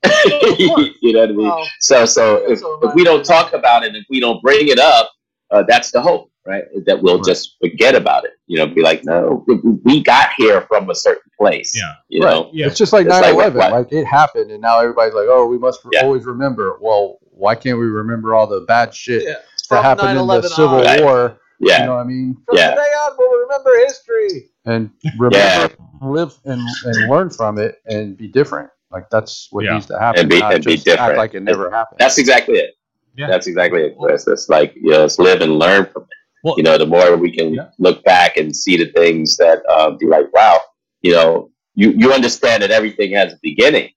[0.26, 1.48] you know what I mean?
[1.48, 4.70] Well, So, so if, So if we don't talk about it, if we don't bring
[4.70, 5.12] it up,
[5.52, 6.64] uh, that's the hope, right?
[6.86, 7.26] That we'll Right.
[7.26, 8.32] just forget about it.
[8.48, 11.74] You know, be like, no, we- we got here from a certain place.
[11.76, 11.94] Yeah.
[12.10, 12.32] You Right.
[12.32, 12.68] know, Yeah.
[12.68, 13.58] It's just like It's 9 like 11.
[13.60, 16.04] what- Like, it happened, and now everybody's like, oh, we must Yeah.
[16.04, 16.78] always remember.
[16.82, 19.30] Well, why can't we remember all the bad shit yeah.
[19.34, 20.84] that From happened in the Civil on.
[20.86, 21.02] Right.
[21.04, 21.38] War?
[21.60, 22.38] yeah, You know what I mean?
[22.46, 22.70] From Yeah.
[22.72, 24.50] today on, we'll remember history.
[24.66, 28.70] And remember, live and, and learn from it and be different.
[28.92, 29.74] Like, that's what Yeah.
[29.74, 30.22] needs to happen.
[30.22, 31.18] And be- not and be just act different.
[31.18, 32.00] like it never happened.
[32.00, 32.72] that's exactly it.
[33.20, 33.28] Yeah.
[33.28, 34.26] That's exactly it, Chris.
[34.28, 36.10] It's like, you know, let's live and learn from it.
[36.44, 37.70] Well- you know, the more we can Yeah.
[37.78, 40.58] look back and see the things that uh, be like, wow,
[41.02, 43.90] you know, you, you understand that everything has a beginning.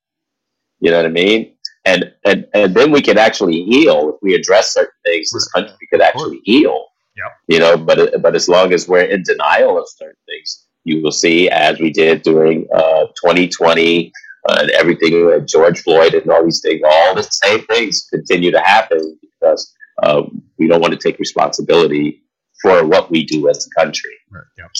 [0.80, 1.54] You know what I mean?
[1.84, 5.30] And, and and then we can actually heal if we address certain things.
[5.32, 6.86] This country could actually heal.
[7.16, 7.32] Yep.
[7.48, 11.12] You know, but but as long as we're in denial of certain things, you will
[11.12, 14.12] see, as we did during uh, 2020
[14.48, 18.50] uh, and everything with George Floyd and all these things, all the same things continue
[18.50, 20.22] to happen because uh,
[20.58, 22.22] we don't want to take responsibility
[22.60, 24.14] for what we do as a country.
[24.30, 24.44] Right.
[24.58, 24.70] Yep.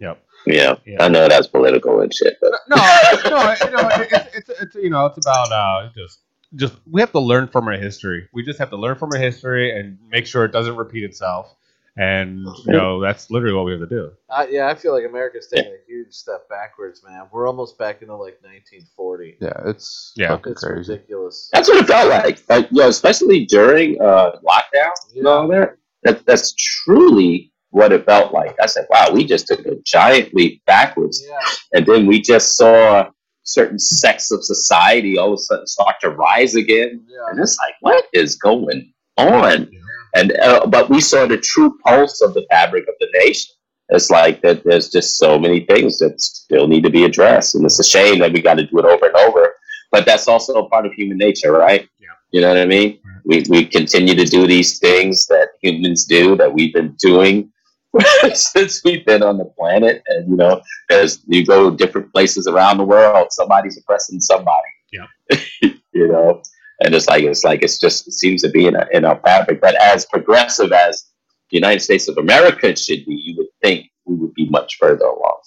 [0.00, 0.24] Yep.
[0.46, 1.02] Yeah, Yeah.
[1.02, 4.90] I know that's political and shit, but No, no, you know, it's, it's, it's you
[4.90, 6.20] know, it's about uh, just
[6.54, 8.28] just we have to learn from our history.
[8.32, 11.54] We just have to learn from our history and make sure it doesn't repeat itself.
[11.96, 14.10] And you know, that's literally what we have to do.
[14.28, 17.26] Uh, yeah, I feel like America's taking a huge step backwards, man.
[17.30, 19.36] We're almost back into like 1940.
[19.40, 20.38] yeah, it's Yeah.
[20.44, 20.92] It's crazy.
[20.92, 21.48] ridiculous.
[21.52, 22.42] that's what it felt like.
[22.48, 25.76] Like, you know, especially during uh, lockdown and all that.
[26.02, 28.56] That that's truly what it felt like.
[28.60, 31.38] I said, "Wow, we just took a giant leap backwards." Yeah,
[31.72, 33.08] and then we just saw
[33.44, 37.18] certain sects of society all of a sudden start to rise again yeah.
[37.28, 39.70] and it's like what is going on
[40.14, 43.54] and uh, but we saw the true pulse of the fabric of the nation.
[43.90, 47.54] It's like that there's just so many things that still need to be addressed.
[47.54, 49.54] And it's a shame that we got to do it over and over.
[49.90, 51.88] But that's also a part of human nature right?
[52.00, 52.08] Yeah.
[52.30, 53.00] you know what i mean?
[53.26, 57.50] We, we continue to do these things that humans do that we've been doing
[58.34, 60.02] since we've been on the planet.
[60.08, 64.68] And you know as you go different places around the world somebody's oppressing somebody.
[64.92, 65.06] Yeah.
[65.92, 66.42] you know
[66.80, 69.18] and it's like it's like it's just it seems to be in our, in our
[69.20, 71.06] fabric but as progressive as
[71.50, 75.04] the united states of america should be you would think we would be much further
[75.06, 75.38] along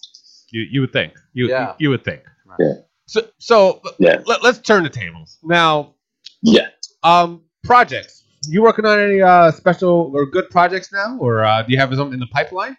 [0.52, 1.74] You you would think you Yeah.
[1.80, 2.22] you would think.
[2.60, 2.74] Yeah.
[3.06, 4.22] So, so Yeah.
[4.26, 5.94] let, us turn the tables now.
[6.42, 6.68] Yeah.
[7.04, 7.30] Um,
[7.63, 8.24] projects.
[8.48, 11.90] You working on any uh, special or good projects now, or uh, do you have
[11.94, 12.76] something in the pipeline?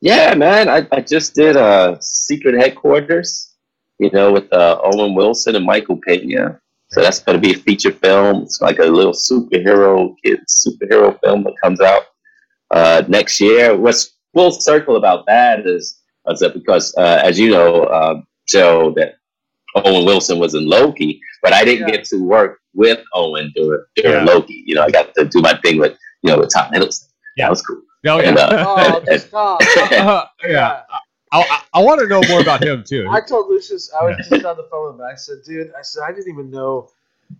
[0.00, 0.68] Yeah, man.
[0.68, 3.54] I, I just did a secret headquarters,
[3.98, 6.60] you know, with uh, Owen Wilson and Michael Pena.
[6.92, 8.42] So that's going to be a feature film.
[8.42, 12.02] It's like a little superhero kid superhero film that comes out
[12.70, 13.74] uh, next year.
[13.76, 18.92] What's full circle about that is, is that because, uh, as you know, uh, Joe,
[18.96, 19.14] that
[19.74, 21.96] Owen Wilson was in Loki, but I didn't Yeah.
[21.96, 24.32] get to work with Owen during, during Yeah.
[24.34, 24.62] Loki.
[24.66, 27.08] You know, I got to do my thing with, you know, with Tom Hiddleston.
[27.36, 27.46] Yeah.
[27.46, 27.80] That was cool.
[28.06, 29.60] Oh And, uh, Oh, just stop.
[29.92, 30.82] Uh, yeah.
[31.32, 33.08] I, I, I want to know more about him too.
[33.10, 35.06] I told Lucius I was just on the phone with him.
[35.10, 36.90] I said, "Dude, I said I didn't even know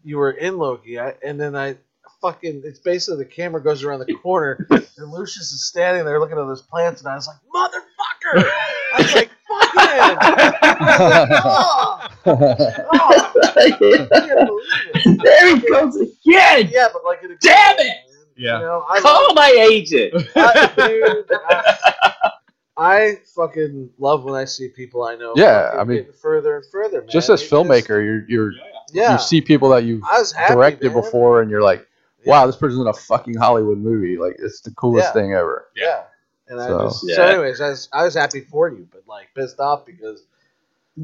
[0.02, 1.76] you were in Loki." I, and then I
[2.20, 6.38] fucking it's basically the camera goes around the corner and Lucius is standing there looking
[6.38, 8.50] at those plants, and I was like, "Motherfucker!"
[8.94, 15.57] I was like, "Fuck him!" I was like, "Oh, oh, I can't believe it." there
[15.57, 16.70] he goes again.
[16.72, 17.96] Yeah, but like in a Damn it!
[18.37, 18.59] Yeah.
[18.59, 20.14] You know, I Call my agent.
[20.35, 22.33] I, dude, I,
[22.76, 25.35] I fucking love when I see people I know.
[25.37, 27.00] Yeah, I mean, further and further.
[27.00, 27.08] Man.
[27.11, 28.52] just as It filmmaker, you're you're
[28.92, 31.02] yeah, you see people that you've happy, directed man.
[31.02, 31.87] before, and you're like,
[32.24, 34.16] wow, this person's in a fucking Hollywood movie.
[34.16, 35.12] Like it's the coolest Yeah.
[35.12, 35.66] thing ever.
[35.76, 36.04] Yeah.
[36.48, 39.28] And I So- just so anyways, I was I was happy for you, but like
[39.35, 40.24] pissed off because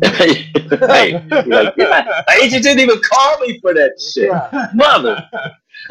[0.02, 4.70] hey, like, yeah, my agent didn't even call me for that shit, yeah.
[4.74, 5.26] mother.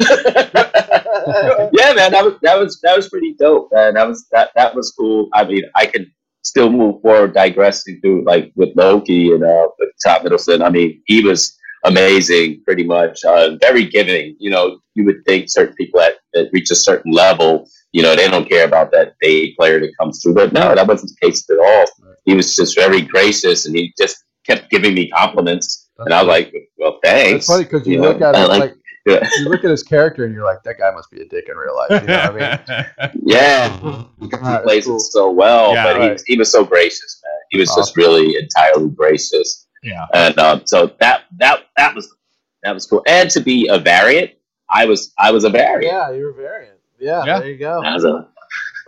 [1.72, 3.94] yeah, man, that was that was that was pretty dope, man.
[3.94, 5.28] That was that that was cool.
[5.32, 9.90] I mean, I can still move forward, digressing through like with Loki and uh, with
[10.04, 10.64] Tom Hiddleston.
[10.64, 13.24] I mean, he was amazing, pretty much.
[13.24, 14.36] Uh, very giving.
[14.38, 18.14] You know, you would think certain people that, that reach a certain level, you know,
[18.14, 20.34] they don't care about that day player that comes through.
[20.34, 22.07] But no, that wasn't the case at all.
[22.28, 25.88] He was just very gracious, and he just kept giving me compliments.
[25.98, 28.48] And I was like, "Well, thanks." It's funny because you, You look know, at it
[28.48, 28.74] like- like,
[29.06, 29.26] Yeah.
[29.38, 31.56] you look at his character and you're like, that guy must be a dick in
[31.56, 32.02] real life.
[32.02, 33.10] You know what I mean?
[33.24, 34.28] Yeah, he
[34.62, 34.96] plays cool.
[34.96, 36.22] it so well, Yeah, but he, right.
[36.26, 37.32] he was so gracious, man.
[37.50, 40.04] He was just really entirely gracious, yeah.
[40.14, 42.14] and um, so that that that was
[42.62, 43.02] that was cool.
[43.06, 44.32] And to be a variant,
[44.68, 45.84] I was I was a variant.
[45.94, 46.76] Yeah, you were variant.
[47.00, 47.38] Yeah, Yeah.
[47.38, 47.82] there you go.
[47.82, 48.28] I was a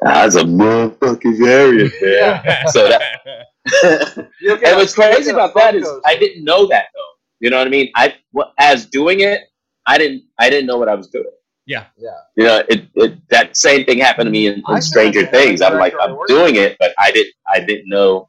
[0.06, 2.68] I was a motherfucking variant, man.
[2.68, 3.46] So that
[3.84, 7.00] and what's crazy about that is I didn't know that though.
[7.40, 7.90] You know what I mean?
[7.94, 9.42] I what, as doing it,
[9.86, 11.24] I didn't I didn't know what I was doing.
[11.66, 11.86] Yeah.
[11.96, 12.10] Yeah.
[12.36, 15.60] You know, it, it that same thing happened to me in, in Stranger Things.
[15.62, 18.28] I'm like, I I'm doing it, but I didn't I didn't know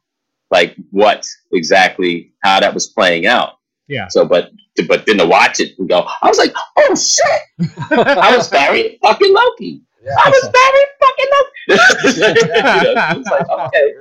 [0.50, 3.54] like what exactly how that was playing out.
[3.88, 4.08] Yeah.
[4.08, 4.52] So, but
[4.86, 8.98] but then to watch it and go, I was like, oh shit, I was very
[9.02, 9.82] fucking Loki.
[10.04, 10.12] Yeah.
[10.18, 12.18] I was very fucking Loki.
[12.18, 13.94] you know, it's like, okay,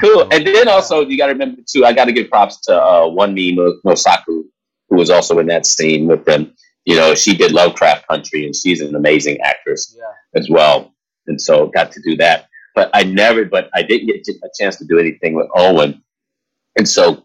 [0.00, 0.22] Cool.
[0.32, 1.84] And then also you got to remember too.
[1.84, 4.44] I got to give props to uh, Wunmi Mo- Mosaku,
[4.88, 6.54] who was also in that scene with them.
[6.86, 10.40] You know, she did Lovecraft Country, and she's an amazing actress Yeah.
[10.40, 10.94] as well.
[11.26, 12.48] And so got to do that.
[12.74, 16.02] But I never, but I didn't get a chance to do anything with Owen.
[16.78, 17.24] And so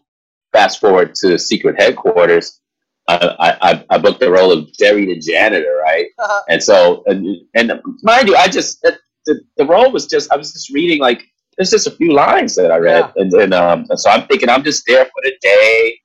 [0.52, 2.60] fast forward to Secret Headquarters.
[3.08, 6.06] I, I, I booked the role of Jerry the janitor, right?
[6.48, 8.82] And so, and, and mind you, I just
[9.26, 11.22] the, the, role was just I was just reading like
[11.56, 14.48] there's just a few lines that I read, and then um, and so I'm thinking
[14.48, 15.98] I'm just there for the day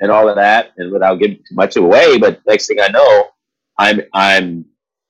[0.00, 2.18] and all of that, and without giving too much away.
[2.18, 3.28] But next thing I know,
[3.78, 4.64] I'm I'm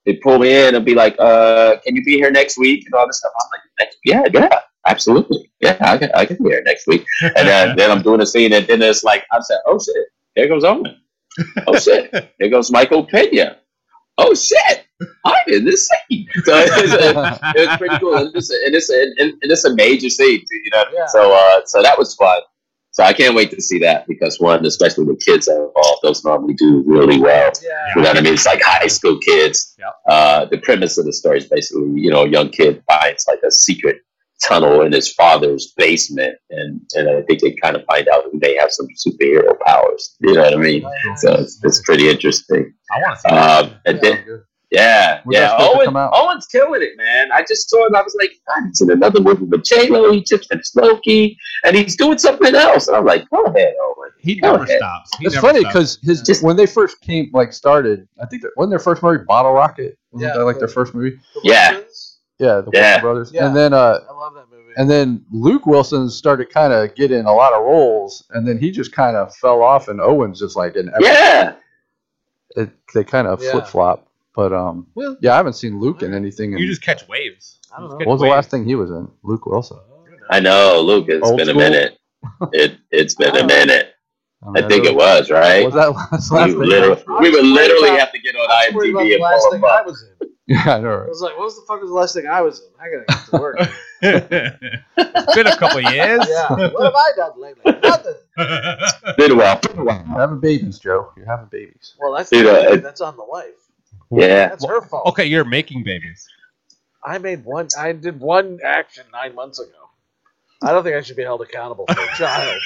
[0.07, 2.95] they pull me in and be like, uh, can you be here next week and
[2.95, 3.33] all this stuff?
[3.39, 7.05] I'm like, next, yeah, yeah, absolutely, yeah, I can, I can be here next week.
[7.21, 10.07] And then, then I'm doing a scene, and then it's like I said, oh shit,
[10.35, 10.97] there goes Owen.
[11.67, 13.59] Oh shit, there goes Michael Pena.
[14.17, 14.87] Oh shit,
[15.25, 16.27] I'm in this scene.
[16.45, 20.41] So it's, it's pretty cool, and it's and it's and, and it's a major scene,
[20.41, 20.85] too, you know.
[20.93, 21.07] Yeah.
[21.07, 22.41] So uh, so that was fun.
[22.91, 26.25] So I can't wait to see that because one, especially with kids are involved, those
[26.25, 27.53] normally do really well.
[27.63, 27.93] Yeah.
[27.95, 28.33] You know what I mean?
[28.33, 29.77] It's like high school kids.
[30.09, 33.39] Uh, the premise of the story is basically, you know, a young kid finds like
[33.47, 34.01] a secret
[34.43, 38.41] tunnel in his father's basement, and and I think they kind of find out that
[38.41, 40.17] they have some superhero powers.
[40.21, 40.87] You know what I mean?
[41.17, 42.73] So it's, it's pretty interesting.
[42.93, 43.65] I want to see that.
[43.65, 44.11] Um, and Yeah.
[44.11, 45.67] then yeah, When's that yeah.
[45.67, 46.11] Owen.
[46.13, 47.33] Owen's killing it, man.
[47.33, 47.97] I just saw him.
[47.97, 50.13] I was like, God, he's in another movie with J Lo.
[50.13, 52.87] He just finished Loki, and he's doing something else.
[52.87, 54.11] And I'm like, go ahead, Owen.
[54.21, 54.77] He Go never ahead.
[54.79, 55.11] stops.
[55.19, 58.43] He It's never funny because his Just- when they first came like started, I think
[58.43, 59.97] that wasn't their first movie Bottle Rocket.
[60.11, 60.37] Wasn't Yeah.
[60.39, 61.19] that like their first movie?
[61.35, 61.81] The Yeah.
[62.39, 62.47] Wilsons?
[62.47, 62.87] Yeah, the Yeah.
[62.95, 63.33] Wilson brothers.
[63.33, 63.47] Yeah.
[63.47, 64.73] And then uh I love that movie.
[64.77, 68.71] and then Luke Wilson started kind of getting a lot of roles, and then he
[68.71, 71.55] just kind of fell off, and Owen's just like in every, Yeah,
[72.57, 73.53] it, they kind of Yeah.
[73.53, 74.07] flip flop.
[74.35, 76.53] But um, Well, yeah, I haven't seen Luke in anything.
[76.53, 77.59] In, you just catch waves.
[77.77, 77.97] I don't know.
[77.97, 79.09] what was the last thing he was in?
[79.25, 79.79] Luke Wilson.
[80.31, 81.07] I know, Luke.
[81.09, 81.61] It's Old been school.
[81.61, 81.99] a minute.
[82.53, 83.95] It it's been a minute.
[84.47, 85.65] I mean, think it really- was right.
[85.65, 86.59] Was that last, We, last thing?
[86.61, 89.15] literally, we would literally about- have to get on I was worried about IMDb the
[89.15, 89.87] and last pull thing them I up.
[90.49, 90.67] Was in.
[90.67, 91.03] Yeah, I know.
[91.05, 92.67] I was like, what was the fuck was the last thing I was in?
[92.81, 93.57] I gotta get to work.
[94.03, 96.27] it's been a couple years.
[96.29, 96.49] yeah.
[96.51, 97.73] What have I done lately?
[97.83, 98.15] Nothing.
[99.17, 99.59] Been a while.
[99.61, 100.05] Been a while.
[100.09, 101.13] You're having babies, Joe.
[101.17, 101.95] You're having babies.
[102.01, 103.51] Well, that's Dude, uh, it- that's on the wife.
[104.11, 104.49] Yeah.
[104.49, 105.07] That's her fault.
[105.09, 106.27] okay, you're making babies.
[107.05, 107.69] I made one.
[107.79, 109.71] I did one action nine months ago.
[110.63, 112.61] I don't think I should be held accountable for a child.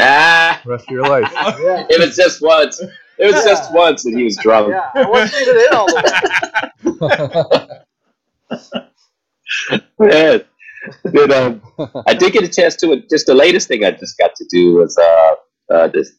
[0.00, 1.30] Ah, rest of your life.
[1.32, 1.86] Yeah.
[1.88, 2.82] it was just once.
[3.22, 4.70] It was just once, and he was drunk.
[4.70, 7.78] Yeah, I wasn't even in all the
[10.00, 10.10] way.
[10.10, 10.38] Yeah.
[11.04, 11.62] But, um,
[12.08, 13.08] I did get a chance to it.
[13.08, 15.34] Just the latest thing I just got to do was uh,
[15.72, 16.12] uh, this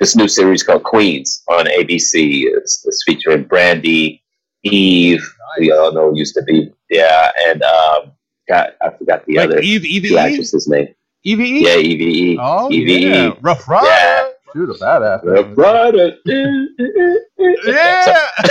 [0.00, 2.44] this new series called Queens on ABC.
[2.46, 4.22] It's, it's featuring Brandy,
[4.64, 5.22] Eve.
[5.60, 8.12] We all know used to be yeah, and um,
[8.48, 10.88] got I forgot the Like other Eve, two Eve, actresses' name.
[11.22, 11.62] Eve, Eve.
[11.62, 12.38] Yeah, Eve.
[12.40, 12.88] Oh Eve.
[12.88, 13.86] yeah, Ruff Ryder.
[13.86, 14.29] Yeah.
[14.52, 15.24] Shoot, a badass.
[15.24, 16.16] Ruff Ryder.
[16.26, 18.16] Yeah.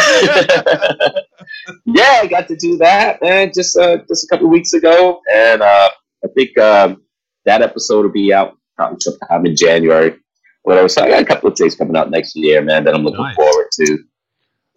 [1.85, 5.21] yeah, I got to do that, man, just uh, just a couple of weeks ago,
[5.33, 5.89] and uh,
[6.23, 7.03] I think um,
[7.45, 10.15] that episode will be out probably sometime in January.
[10.63, 10.89] Whatever.
[10.89, 13.21] So I got a couple of things coming out next year, man, that I'm looking
[13.23, 13.35] Nice.
[13.35, 13.97] forward to,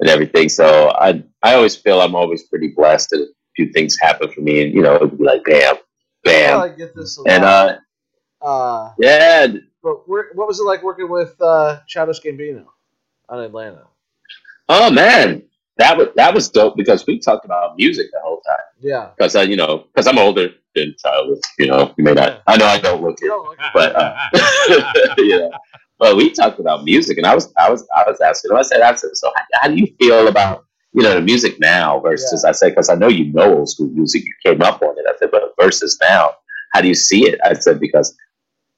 [0.00, 0.48] and everything.
[0.48, 4.40] So I I always feel I'm always pretty blessed that a few things happen for
[4.40, 5.76] me, and you know, it'd be like bam,
[6.24, 7.78] bam, I get this a and lot.
[8.40, 9.46] uh, uh, yeah,
[9.82, 12.66] but where, what was it like working with uh, Childish Gambino
[13.28, 13.84] on Atlanta?
[14.68, 15.42] oh man,
[15.78, 18.56] that was that was dope because we talked about music the whole time.
[18.80, 19.10] Yeah.
[19.16, 22.42] Because I, you know, because I'm older than Childish, you know, you may not.
[22.46, 23.26] I know I don't look it.
[23.26, 24.16] Don't look but uh,
[25.18, 25.50] you know,
[25.98, 28.56] but we talked about music, and I was, I was, I was asking him.
[28.56, 31.60] I said, I said, so how, how do you feel about you know the music
[31.60, 32.44] now versus?
[32.44, 35.04] I said, because I know you know old school music, you came up on it.
[35.08, 36.32] I said, but versus now,
[36.72, 37.38] how do you see it?
[37.44, 38.16] I said because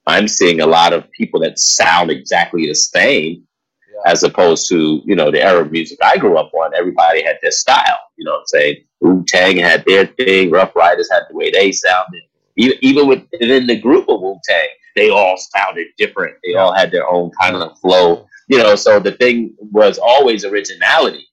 [0.07, 3.45] I'm seeing a lot of people that sound exactly the same,
[3.93, 4.13] Yeah.
[4.13, 6.75] as opposed to you know the era of music I grew up on.
[6.75, 7.99] Everybody had their style.
[8.17, 8.77] You know what I'm saying?
[9.01, 10.51] Wu Tang had their thing.
[10.51, 12.23] Ruff Ryders had the way they sounded.
[12.57, 16.37] Even even within the group of Wu Tang, they all sounded different.
[16.45, 18.27] They all had their own kind of flow.
[18.49, 21.27] You know, so the thing was always originality.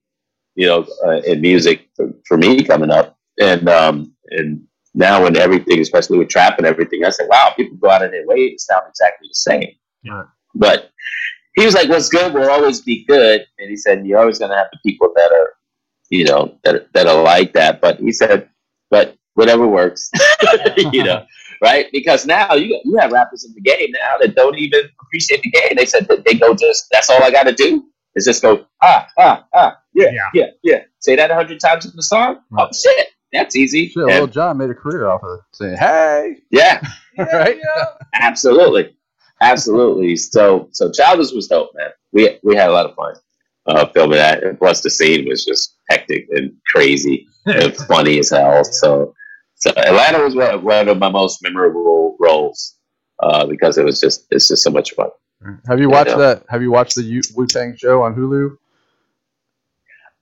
[0.55, 4.61] You know, uh, in music for, for me coming up, and um, and
[4.93, 8.11] now when everything, especially with trap and everything, I said, wow, people go out of
[8.11, 9.69] their way to sound exactly the same.
[10.03, 10.23] Yeah.
[10.55, 10.91] But
[11.55, 14.51] he was like, "What's good will always be good," and he said, "You're always going
[14.51, 15.53] to have the people that are,
[16.09, 18.49] you know, that that are like that." But he said,
[18.89, 20.09] "But whatever works,
[20.77, 21.25] you know,
[21.61, 21.87] right?
[21.91, 25.51] Because now you you have rappers in the game now that don't even appreciate the
[25.51, 25.73] game.
[25.75, 27.83] They said that they go just that's all I got to do
[28.15, 30.29] is just go ah ah ah yeah Yeah.
[30.33, 30.79] yeah yeah.
[30.99, 32.39] Say that a hundred times in the song.
[32.57, 33.87] Oh shit, that's easy.
[33.87, 36.81] Shit, And- Lil Jon made a career off of it, saying, "Hey, yeah,
[37.17, 37.57] right?
[38.13, 38.95] absolutely,
[39.41, 40.15] absolutely.
[40.17, 41.89] So so Childish was dope, man.
[42.11, 43.13] We we had a lot of fun
[43.67, 48.29] uh, filming that, and plus the scene was just hectic and crazy and funny as
[48.29, 48.63] hell.
[48.63, 49.13] So
[49.55, 52.77] so Atlanta was one, one of my most memorable roles
[53.21, 55.09] uh, because it was just it's just so much fun.
[55.67, 56.17] Have you Yeah, watched no.
[56.19, 56.43] that?
[56.49, 58.57] Have you watched the Wu Tang show on Hulu?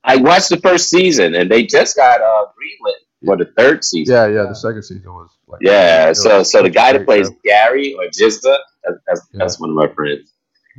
[0.04, 4.16] I watched the first season, and they just got uh, greenlit for the third season.
[4.16, 4.44] Yeah, yeah.
[4.50, 7.36] The second season was like Yeah, it so so the guy that plays show.
[7.44, 9.38] Gary or GZA, that's that's, Yeah.
[9.40, 10.34] that's one of my friends.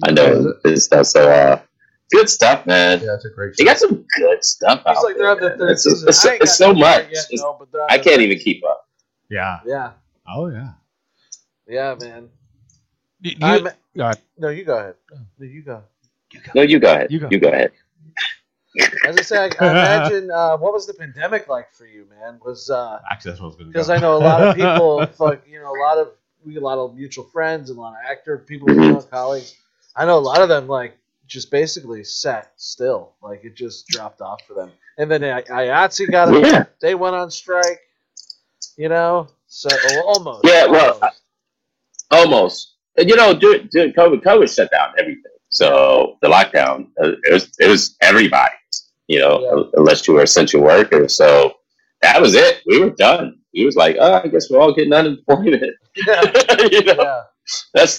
[0.04, 1.10] I Oh, is know his.
[1.10, 1.60] So uh,
[2.10, 3.00] good stuff, man.
[3.00, 3.70] Yeah, it's a great They show.
[3.70, 5.58] got some good stuff It's out like they're the there.
[5.58, 6.08] third It's, season.
[6.08, 7.02] it's, I ain't it's got so much.
[7.02, 8.88] yet, It's- no, but they're on I can't third even keep up.
[9.30, 9.58] Yeah.
[9.66, 9.90] Yeah,
[10.26, 10.70] Oh yeah.
[11.68, 12.28] yeah, man.
[13.20, 14.18] You- I'm- go ahead.
[14.38, 14.94] no, you go ahead.
[15.38, 15.82] No, you go.
[16.54, 17.10] No, you go ahead.
[17.12, 17.50] You You go.
[17.50, 17.72] go, ahead.
[19.06, 22.38] As I say, I, I imagine uh, what was the pandemic like for you, man?
[22.44, 24.54] Was uh, Actually, that's what I was going to because I know a lot of
[24.56, 26.12] people, fuck, you know, a lot of
[26.44, 29.56] we a lot of mutual friends and a lot of actor people, we know, colleagues.
[29.96, 34.20] I know a lot of them like just basically sat still, like it just dropped
[34.20, 34.70] off for them.
[34.98, 36.64] And then I- IATSE got it; Yeah.
[36.80, 37.80] they went on strike.
[38.76, 40.40] You know, so well, almost.
[40.44, 41.22] Yeah, well, almost.
[42.10, 42.74] Almost.
[42.96, 45.22] And, you know, during, during COVID, COVID shut down everything.
[45.50, 48.54] So the lockdown, uh, it was it was everybody.
[49.12, 49.62] You know, Yeah.
[49.80, 51.08] unless you were essential worker.
[51.08, 51.28] So
[52.02, 52.54] that was it.
[52.66, 53.26] We were done.
[53.52, 55.74] He was like, oh, I guess we're all getting unemployment.
[56.06, 56.22] yeah,
[56.74, 57.22] you know, yeah,
[57.74, 57.94] that's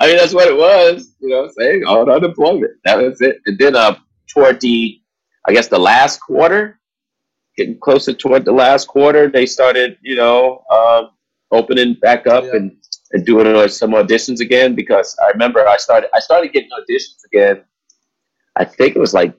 [0.00, 2.72] I mean that's what it was, you know, saying on unemployment.
[2.84, 3.36] That was it.
[3.46, 3.94] And then uh
[4.32, 5.00] toward the
[5.48, 6.62] I guess the last quarter,
[7.56, 11.02] getting closer toward the last quarter, they started, you know, um,
[11.52, 12.56] opening back up Yeah.
[12.56, 12.66] and,
[13.12, 17.20] and doing uh, some auditions again because I remember I started I started getting auditions
[17.30, 17.56] again.
[18.56, 19.32] I think it was like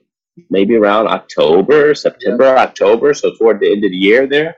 [0.50, 4.56] maybe around October, September, October, so toward the end of the year there.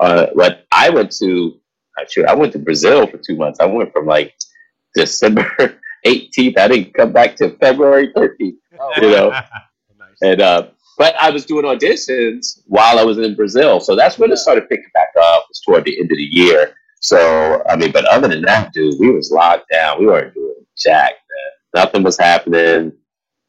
[0.00, 1.58] Uh, but I went to
[2.00, 3.60] actually I went to Brazil for two months.
[3.60, 4.34] I went from like
[4.94, 5.44] December
[6.06, 6.58] 18th.
[6.58, 8.56] I didn't come back to February 13th.
[8.80, 9.30] Oh, You know.
[9.98, 10.16] nice.
[10.22, 14.32] And uh, but I was doing auditions while I was in Brazil, so that's when
[14.32, 15.44] it started picking back up.
[15.44, 16.74] It was toward the end of the year.
[17.00, 20.00] So I mean, but other than that, dude, we was locked down.
[20.00, 21.12] We weren't doing jack.
[21.12, 21.84] Man.
[21.84, 22.92] Nothing was happening.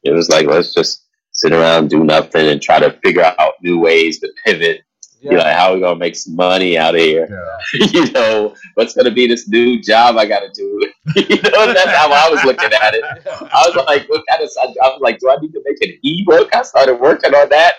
[0.03, 1.07] It was like let's just
[1.39, 4.81] sit around, do nothing, and try to figure out new ways to pivot.
[5.21, 5.31] yeah.
[5.31, 7.27] You know, how we gonna make some money out of here?
[7.73, 7.87] Yeah.
[7.93, 10.65] you know, what's gonna be this new job I gotta do?
[11.15, 13.03] you know, that's how I was looking at it.
[13.27, 14.49] I was like, what kind of?
[14.61, 16.53] I was like, do I need to make an ebook?
[16.53, 17.75] I started working on that.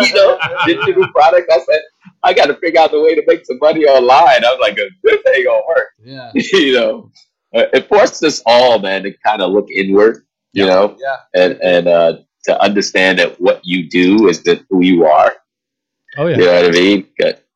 [0.00, 1.50] You know, digital product.
[1.50, 1.80] I said,
[2.22, 4.44] I got to figure out the way to make some money online.
[4.44, 5.88] I was like, this ain't gonna work.
[6.04, 7.10] yeah, you know,
[7.52, 10.24] it forced us all, man, to kind of look inward.
[10.52, 14.82] You know, yeah, and and uh, to understand that what you do is that who
[14.84, 15.34] you are.
[16.16, 16.36] Oh yeah.
[16.38, 17.06] You know what I mean?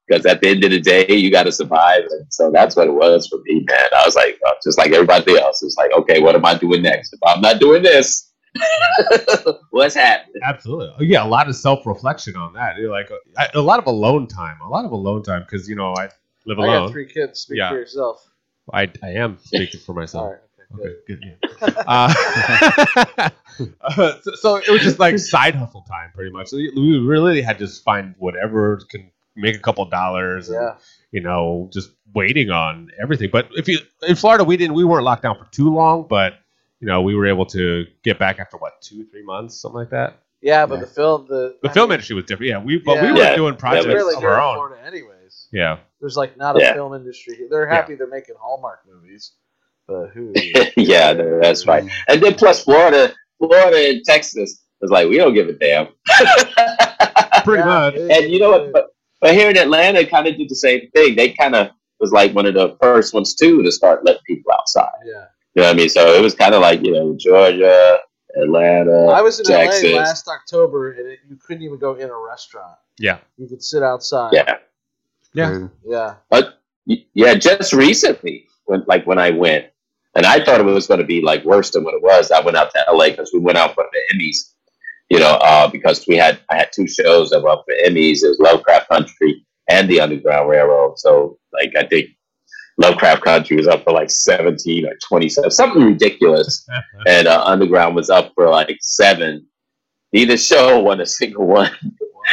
[0.07, 2.03] Because at the end of the day, you got to survive.
[2.11, 3.87] And so that's what it was for me, man.
[3.97, 6.83] I was like, uh, just like everybody else, it's like, okay, what am I doing
[6.83, 7.13] next?
[7.15, 8.31] If I'm not doing this,
[9.71, 10.41] what's happening?
[10.45, 10.95] Absolutely.
[10.99, 12.77] Oh, Yeah, a lot of self reflection on that.
[12.77, 14.59] You're like a, a lot of alone time.
[14.65, 16.09] A lot of alone time because you know I
[16.47, 16.93] live I got alone.
[16.93, 17.41] three kids.
[17.41, 17.71] Speak Yeah.
[17.71, 18.29] for yourself.
[18.73, 20.23] I, I am speaking for myself.
[20.25, 20.41] All right.
[20.75, 21.21] Okay, Okay, good.
[21.21, 21.75] good.
[21.81, 23.31] Yeah.
[23.57, 26.49] Uh, uh, so, so it was just like side hustle time, pretty much.
[26.49, 30.49] So we we really had to just find whatever can make a couple dollars.
[30.49, 30.75] and, Yeah.
[31.13, 33.31] you know, just waiting on everything.
[33.33, 36.35] But if you in Florida, we didn't, we weren't locked down for too long, but
[36.81, 39.91] you know, we were able to get back after what two, three months, something like
[39.91, 40.19] that.
[40.43, 40.81] Yeah, but Yeah.
[40.83, 42.51] the film, the The I film mean, industry was different.
[42.51, 43.37] Yeah, we but we were Yeah.
[43.37, 44.55] doing projects but- really of good our in own.
[44.57, 45.47] Florida, anyways.
[45.53, 46.75] Yeah, There's like not a Yeah.
[46.75, 47.39] film industry.
[47.49, 49.33] They're happy they're making Hallmark movies,
[49.89, 50.33] but who?
[50.77, 51.85] yeah, no, that's right.
[51.85, 51.91] Mm.
[52.09, 55.89] And then plus Florida, Florida and Texas was like, we don't give a damn.
[57.45, 57.95] pretty Yeah, much.
[57.97, 58.73] and you know what?
[58.73, 58.89] But,
[59.21, 61.17] but here in Atlanta, kind of did the same thing.
[61.17, 61.69] They kind of
[62.01, 64.91] was like one of the first ones too to start letting people outside.
[65.05, 65.89] Yeah, You know what I mean?
[65.89, 67.99] So it was kind of like you know Georgia,
[68.43, 69.07] Atlanta.
[69.07, 69.85] I was in Texas.
[69.93, 72.77] LA last October, and it, you couldn't even go in a restaurant.
[72.99, 74.33] Yeah, You could sit outside.
[74.35, 74.57] Yeah,
[75.33, 75.69] yeah.
[75.87, 79.67] yeah, but yeah, just recently when like when I went,
[80.17, 82.31] and I thought it was going to be like worse than what it was.
[82.31, 84.53] I went out to LA because we went out for the Emmys.
[85.11, 88.23] You know, uh, because we had I had two shows that were up for Emmys.
[88.23, 90.99] It was Lovecraft Country and the Underground Railroad.
[90.99, 92.11] So like I think
[92.79, 96.67] Lovecraft Country was up for like seventeen or twenty seven, something ridiculous,
[97.07, 99.47] and uh, Underground was up for like seven.
[100.13, 101.71] Neither show won a single one.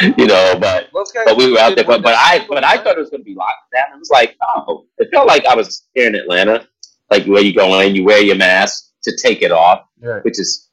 [0.16, 1.84] you know, but but we were out there.
[1.84, 3.94] But, but I but I thought it was going to be locked down.
[3.94, 6.66] It was like oh, it felt like I was here in Atlanta,
[7.12, 10.24] like where you go in, you wear your mask to take it off, Right.
[10.24, 10.68] which is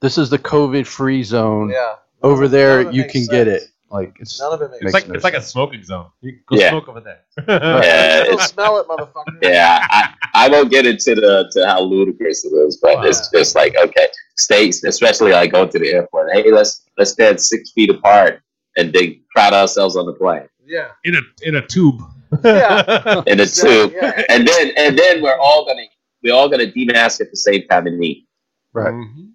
[0.00, 1.70] This is the COVID free zone.
[1.70, 3.62] Yeah, Over there, you makes can get it.
[3.90, 6.08] Like it's None of it makes It's like no it's like a smoking zone.
[6.20, 6.70] You go Yeah.
[6.70, 7.20] smoke over there.
[7.48, 9.38] yeah, You'll smell it, motherfucker.
[9.42, 9.86] yeah.
[9.88, 13.76] I, I won't get into the to how ludicrous it is, but it's just like
[13.76, 16.32] okay, states, especially like going to the airport.
[16.32, 18.40] Hey, let's let's stand six feet apart
[18.76, 22.00] and then crowd ourselves on the plane Yeah, in a in a tube.
[22.44, 23.22] Yeah.
[23.26, 24.22] in a Exactly, tube, yeah.
[24.28, 25.84] and then and then we're all gonna
[26.22, 28.26] we're all gonna demask at the same time and eat.
[28.72, 28.92] right.
[28.92, 29.30] Mhm.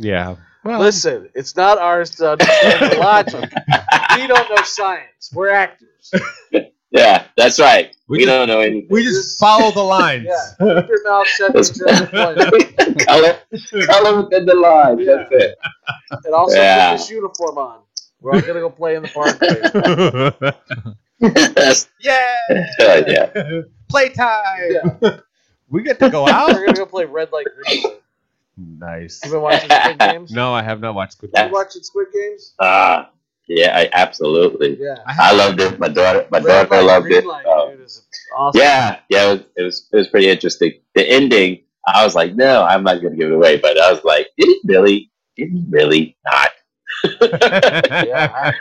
[0.00, 0.36] Yeah.
[0.64, 3.50] Well, Listen, it's not ours to understand the logic.
[4.16, 5.30] We don't know science.
[5.32, 6.10] We're actors.
[6.90, 7.94] Yeah, that's right.
[8.08, 8.88] We We, just- don't know anything.
[8.90, 10.26] we just follow the lines.
[10.26, 13.06] Yeah, keep your mouth shut the point.
[13.06, 13.38] color,
[13.86, 14.98] color within the line.
[14.98, 15.16] Yeah.
[15.30, 15.58] That's it.
[16.24, 16.90] And also Yeah.
[16.92, 17.80] put this uniform on.
[18.20, 19.38] We're all gonna go play in the park.
[21.20, 22.36] That's- yeah.
[22.80, 23.60] uh, yeah.
[23.88, 24.44] Playtime.
[25.02, 25.18] Yeah.
[25.68, 26.48] We get to go out.
[26.52, 28.00] We're gonna go play red light green light.
[28.56, 29.20] nice.
[29.22, 30.30] You've been watching Squid Games?
[30.32, 31.40] No, I have not watched Squid Games.
[31.42, 31.52] You Game.
[31.52, 32.54] watching Squid Games?
[32.60, 33.10] Ah,
[33.48, 34.78] yeah, I, absolutely.
[34.80, 34.96] Yeah.
[35.06, 35.78] I loved it.
[35.78, 37.26] My daughter, my Red daughter light, loved green it.
[37.26, 38.60] light, Uh, dude, is awesome.
[38.60, 40.72] yeah, yeah, it was, it was it was pretty interesting.
[40.94, 43.58] The ending, I was like, no, I'm not gonna give it away.
[43.58, 45.10] But I was like, did he really?
[45.36, 46.50] Did he really not?
[47.32, 48.52] Yeah, I,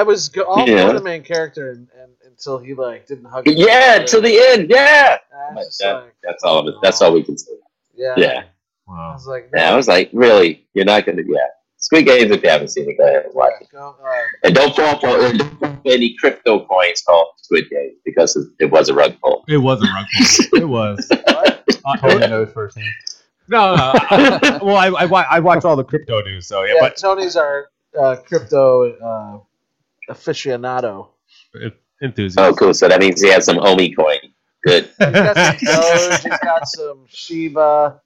[0.00, 0.86] I was go- all Yeah.
[0.88, 3.46] for the main character and, and, until he like didn't hug.
[3.46, 4.06] his yeah, mother.
[4.06, 4.70] to the end.
[4.70, 6.58] Yeah, I was But just that- like, that's all.
[6.60, 6.74] Of it.
[6.82, 7.52] That's all we can say.
[7.94, 8.14] yeah.
[8.16, 8.42] Yeah,
[8.88, 9.12] I wow.
[9.14, 9.72] was like, yeah.
[9.72, 10.66] I was like, really?
[10.74, 11.22] You're not gonna?
[11.26, 11.38] Yeah.
[11.76, 12.30] Squid Games.
[12.30, 13.68] If you haven't seen it, go ahead and watch it.
[13.72, 14.12] Go, uh,
[14.44, 18.46] And don't fall for don't fall for any crypto coins called Squid Games because it,
[18.60, 19.44] it was a rug pull.
[19.48, 20.06] It was a rug
[20.50, 20.60] pull.
[20.60, 21.08] It was.
[21.24, 21.64] what?
[21.84, 22.86] Uh, Totally knows firsthand.
[23.50, 23.92] No, no.
[23.94, 26.74] I- well, I, I, wa- I watch all the crypto news, so yeah.
[26.74, 27.68] Yeah, But Tony's our
[28.00, 28.92] uh, crypto
[30.08, 31.08] uh, aficionado.
[32.02, 32.38] enthusiast.
[32.38, 32.74] Oh, cool.
[32.74, 34.18] So that means he has some Omi coin.
[34.64, 34.84] Good.
[34.84, 38.00] He's got some Doge, he's got some Shiba.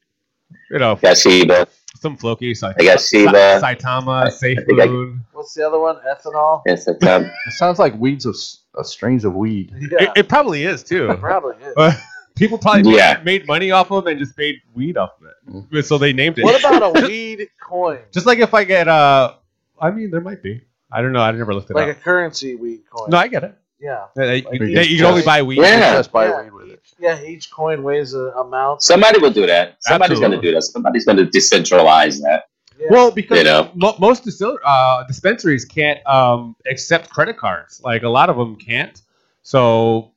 [0.71, 1.67] you know, Got Shiba.
[2.01, 3.61] some Floki, Sai- I got Shiba.
[3.61, 5.21] Sa- Saitama, Safe think I- Food.
[5.33, 5.97] What's the other one?
[6.09, 6.63] Ethanol.
[6.67, 9.73] Yes, it's, um, It sounds like weeds of s- uh, strains of weed.
[9.79, 11.13] Yeah, It, it probably is too.
[11.19, 11.75] probably is.
[12.35, 13.21] But people probably made, Yeah.
[13.25, 15.85] made money off of them and just made weed off of it.
[15.85, 16.45] So they named it.
[16.45, 18.01] What about a weed coin?
[18.13, 19.35] Just like if I get uh,
[19.81, 20.63] I mean, there might be.
[20.93, 21.21] I don't know.
[21.21, 23.11] I never looked at it Like a currency weed coin.
[23.11, 23.55] No, I get it.
[23.81, 24.05] yeah.
[24.17, 25.59] Yeah, You, Like you- you you can only buy weed.
[25.59, 25.95] Yeah.
[25.95, 26.81] Just buy yeah, weed with it.
[26.85, 28.83] each- Yeah, each coin weighs a amount.
[28.83, 29.77] Somebody will do that.
[29.81, 30.63] Somebody's going to do that.
[30.63, 32.45] Somebody's going to decentralize that.
[32.79, 32.89] Yeah.
[32.91, 33.71] Well, because You know.
[33.75, 37.81] mo- most distiller, uh, dispensaries can't um, accept credit cards.
[37.85, 39.01] Like a lot of them can't.
[39.43, 40.13] So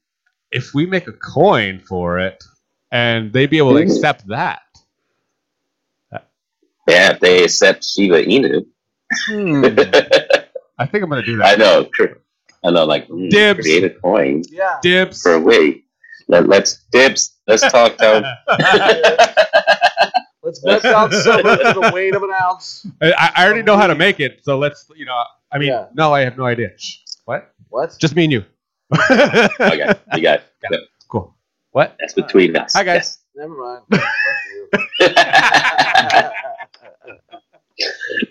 [0.51, 2.43] if we make a coin for it,
[2.91, 4.61] and they'd be able to accept that,
[6.87, 8.65] Yeah, if they accept Shiba Inu.
[9.27, 9.63] Hmm.
[10.79, 11.45] I think I'm gonna do that.
[11.45, 11.89] I know.
[12.63, 13.61] I know, like, mm, Dibs.
[13.61, 14.79] create a coin yeah.
[14.81, 15.21] Dibs.
[15.21, 15.85] for a week.
[16.29, 17.37] Let, let's dibs.
[17.47, 18.23] Let's talk, Tom.
[20.43, 22.87] Let's bet down silver to the weight of an ounce.
[23.01, 24.89] I, I already know how to make it, so let's.
[24.95, 25.21] You know,
[25.51, 25.87] I mean, Yeah.
[25.93, 26.69] no, I have no idea.
[27.25, 27.53] What?
[27.67, 27.97] What?
[27.99, 28.45] Just me and you.
[28.93, 29.47] Okay,
[30.15, 30.45] you got it.
[30.61, 30.81] Got it.
[31.07, 31.35] cool.
[31.71, 31.95] What?
[31.99, 32.73] That's between us.
[32.73, 33.19] Hi, guys.
[33.35, 33.83] Never mind.
[33.91, 34.01] Fuck
[34.53, 34.69] you.
[34.99, 36.31] Yes.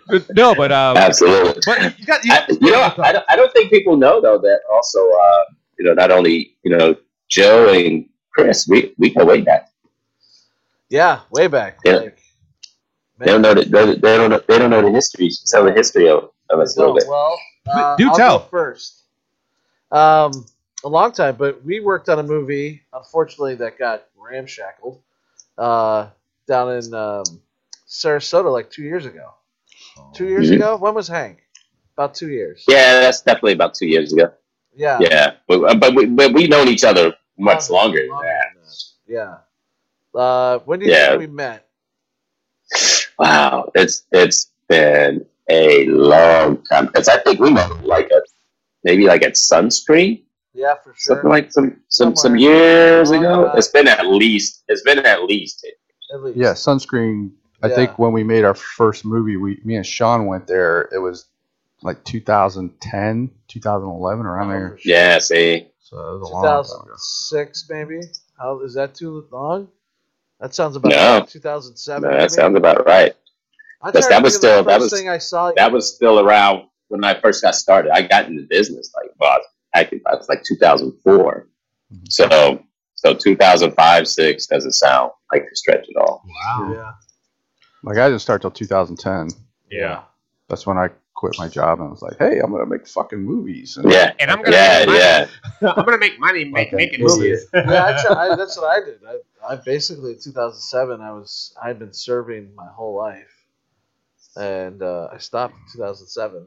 [0.08, 1.60] But- no, but um, Absolutely.
[1.64, 4.38] but you got you, I, you know, I don't, I don't think people know though
[4.38, 5.44] that also, uh,
[5.78, 6.96] you know, not only you know
[7.28, 9.68] Joe and Chris, we we go way back.
[10.90, 11.78] yeah, way back.
[11.84, 11.96] Yeah.
[11.96, 12.18] Like,
[13.18, 15.30] They don't know the, they they don't know they don't know the history.
[15.46, 17.04] Tell the history of, of us a little bit.
[17.08, 17.38] well,
[17.68, 18.38] uh, Do I'll tell.
[18.40, 18.95] go first.
[19.90, 20.46] Um,
[20.84, 22.82] a long time, but we worked on a movie.
[22.92, 25.00] Unfortunately, that got ramshackled
[25.58, 26.08] uh,
[26.46, 27.24] down in um,
[27.88, 29.32] Sarasota like two years ago.
[30.12, 30.56] Two years Mhm.
[30.56, 31.38] ago, when was Hank?
[31.96, 32.64] About two years.
[32.68, 34.32] Yeah, that's definitely about two years ago.
[34.74, 34.98] Yeah.
[35.00, 38.52] Yeah, but but we but we've known each other much longer than Longer that.
[38.54, 39.44] than that.
[40.14, 40.20] Yeah.
[40.20, 41.06] Uh, when do you Yeah.
[41.08, 41.66] think we met?
[43.18, 48.20] Wow, it's it's been a long time because I think we met like a
[48.86, 50.22] maybe like at Sunscreen.
[50.54, 51.16] Yeah, for sure.
[51.16, 53.46] something like some some some years ago.
[53.48, 53.58] time.
[53.58, 55.66] It's been at least it's been at least
[56.14, 56.38] At least.
[56.38, 57.32] Yeah, sunscreen.
[57.62, 57.74] I Yeah.
[57.74, 60.88] think when we made our first movie, we me and Sean went there.
[60.94, 61.26] It was
[61.82, 64.78] like 2010, 2011, around Oh, there.
[64.78, 64.92] sure.
[64.94, 65.18] yeah.
[65.18, 66.94] See, So it was a long time ago.
[66.94, 68.00] 2006, maybe.
[68.38, 69.68] How is that too long?
[70.40, 71.18] That sounds about No.
[71.18, 71.28] right.
[71.28, 72.02] 2007.
[72.02, 72.20] no, maybe?
[72.20, 73.14] that sounds about right.
[73.82, 75.52] I'm Because trying that was think of the still- that was- thing I saw.
[75.56, 77.92] That was still around when I first got started.
[77.92, 79.38] I got into business like well,
[79.74, 81.48] I think that was like 2004.
[81.92, 82.12] Mhm.
[82.12, 82.62] So
[82.94, 86.22] so 2005 six doesn't sound like a stretch at all.
[86.26, 86.72] wow.
[86.74, 86.92] Yeah.
[87.82, 89.28] Like I didn't start till 2010.
[89.70, 90.02] Yeah.
[90.48, 93.76] That's when I quit my job and was like, "Hey, I'm gonna make fucking movies."
[93.76, 94.98] And Yeah, And I'm gonna yeah, make money.
[94.98, 95.26] yeah.
[95.76, 96.76] I'm gonna make money make, Okay.
[96.76, 97.46] making movies.
[97.54, 99.00] Yeah, I, I, that's what I did.
[99.06, 103.32] I, I basically in 2007 I was I had been serving my whole life,
[104.36, 106.46] and uh, I stopped in 2007 to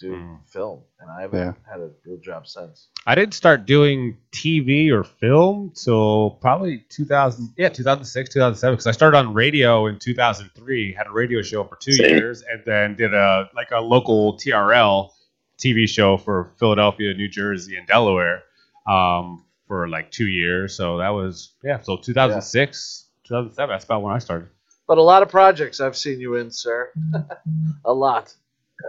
[0.00, 0.38] do Mm.
[0.46, 1.52] film, and I haven't Yeah.
[1.70, 2.88] had a real job since.
[3.06, 8.92] I didn't start doing TV or film till probably 2000, yeah, 2006, 2007, because I
[8.92, 12.10] started on radio in 2003, had a radio show for two Same.
[12.16, 15.10] years, and then did a like a local TRL
[15.58, 18.44] TV show for Philadelphia, New Jersey, and Delaware
[18.86, 20.74] um, for like two years.
[20.76, 23.72] So that was yeah, so 2006, 2007.
[23.74, 24.48] That's about when I started.
[24.86, 26.90] But a lot of projects I've seen you in, sir.
[27.84, 28.32] a lot.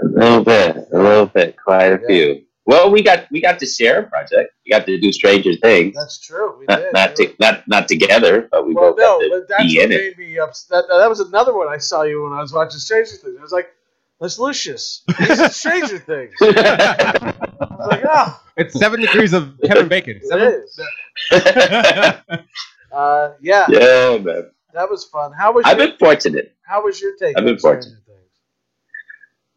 [0.01, 2.07] A little bit, a little bit, quite a Yeah.
[2.07, 2.45] few.
[2.65, 4.53] Well, we got we got to share a project.
[4.63, 5.95] We got to do Stranger Things.
[5.95, 6.55] That's true.
[6.59, 6.93] We Not did.
[6.93, 9.77] not, to, not not together, but we Well, both no, got to but that's be
[9.79, 10.17] what in it.
[10.17, 10.83] made me upset.
[10.87, 13.37] That, that was another one I saw you when I was watching Stranger Things.
[13.39, 13.71] I was like,
[14.21, 15.01] "That's Lucius.
[15.17, 17.33] He's in Stranger Things." I
[17.79, 20.17] was like, "Oh, It's seven degrees of Kevin Bacon.
[20.21, 20.63] it Seven.
[20.63, 20.79] is."
[22.91, 24.49] Uh, yeah, yeah, man.
[24.73, 25.31] that was fun.
[25.31, 26.55] How was I've your, been fortunate.
[26.63, 27.37] How was your take?
[27.37, 27.99] I've been fortunate.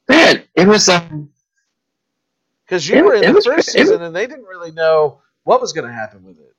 [0.09, 0.35] Things?
[0.37, 1.31] Man, it was um
[2.65, 4.73] Because you It- were in the was- first it was- season, and they didn't really
[4.73, 6.55] know what was going to happen with it.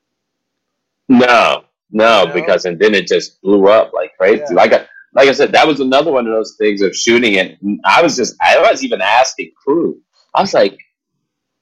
[1.10, 2.34] no, no, No?
[2.34, 4.44] because and then it just blew up like crazy.
[4.50, 4.56] Yeah.
[4.56, 7.58] Like I like I said, that was another one of those things of shooting it.
[7.86, 10.00] I was just I was even asking crew.
[10.34, 10.78] I was like,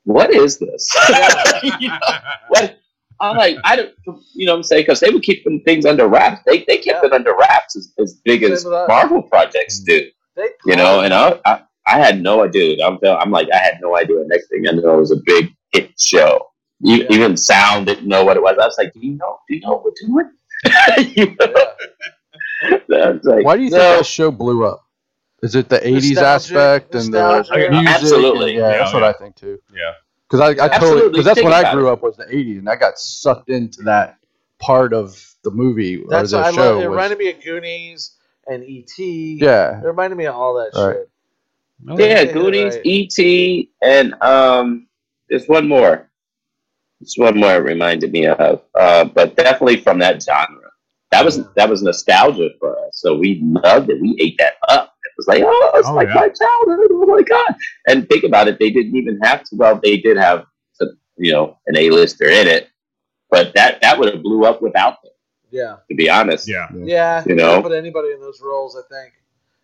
[0.06, 0.90] what is this?
[1.80, 2.00] You know,
[2.50, 2.78] what
[3.20, 3.94] I'm like, I don't,
[4.34, 4.82] you know what I'm saying?
[4.84, 6.42] Because they were keeping things under wraps.
[6.46, 7.08] They, they kept Yeah.
[7.10, 8.66] it under wraps as, as big Same as.
[8.66, 10.08] Marvel projects do.
[10.36, 12.86] They you know, and I, I, I had no idea.
[12.86, 14.18] I'm, I'm like, I had no idea.
[14.28, 16.48] Next thing I know, it was a big hit show.
[16.80, 17.08] You, Yeah.
[17.12, 18.56] Even sound didn't know what it was.
[18.62, 19.40] I was like, do you know?
[19.48, 20.32] Do you know what we're doing?
[21.16, 21.66] you know?
[22.90, 23.14] Yeah.
[23.24, 23.98] Like, Why do you think no.
[23.98, 24.84] that show blew up?
[25.42, 27.70] Is it the '80s Nostalgia- aspect and the nostalgia.
[27.72, 27.88] music?
[27.90, 28.50] Absolutely.
[28.52, 29.04] and- yeah, that's Yeah, what.
[29.04, 29.60] I think too.
[29.74, 29.94] yeah.
[30.30, 32.60] Because I, I totally because that's Think when I about grew up was the '80s,
[32.60, 34.18] and I got sucked into that
[34.60, 36.62] part of the movie That's or what the I show.
[36.76, 36.84] love.
[36.84, 38.12] It was- reminded me of Goonies
[38.48, 39.40] and E.T.
[39.42, 40.96] yeah, It reminded me of all that Right.
[40.98, 41.10] shit.
[41.84, 42.86] No, Yeah, Yeah, Goonies, right.
[42.86, 44.88] E.T., and um,
[45.30, 46.10] there's one more.
[47.00, 50.58] It's one more it reminded me of, uh, but definitely from that genre.
[51.12, 54.00] That was that was nostalgia for us, so we loved it.
[54.00, 54.94] We ate that up.
[55.04, 56.14] It was like, oh, it's Oh, like yeah.
[56.14, 56.88] my childhood.
[56.92, 57.56] Oh my god!
[57.88, 59.56] And think about it, they didn't even have to.
[59.56, 62.70] Well, they did have, some, you know, an A-lister in it,
[63.32, 65.12] but that that would have blew up without them.
[65.50, 66.68] Yeah, To be honest, Yeah.
[66.74, 67.24] yeah.
[67.26, 67.62] You know?
[67.62, 69.14] put anybody in those roles, I think,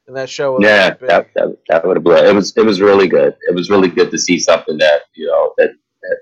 [0.07, 0.53] in that show.
[0.53, 2.25] would Yeah, have been that, that, that would have blown.
[2.25, 3.35] It was it was really good.
[3.49, 6.17] It was really good to see something that you know that that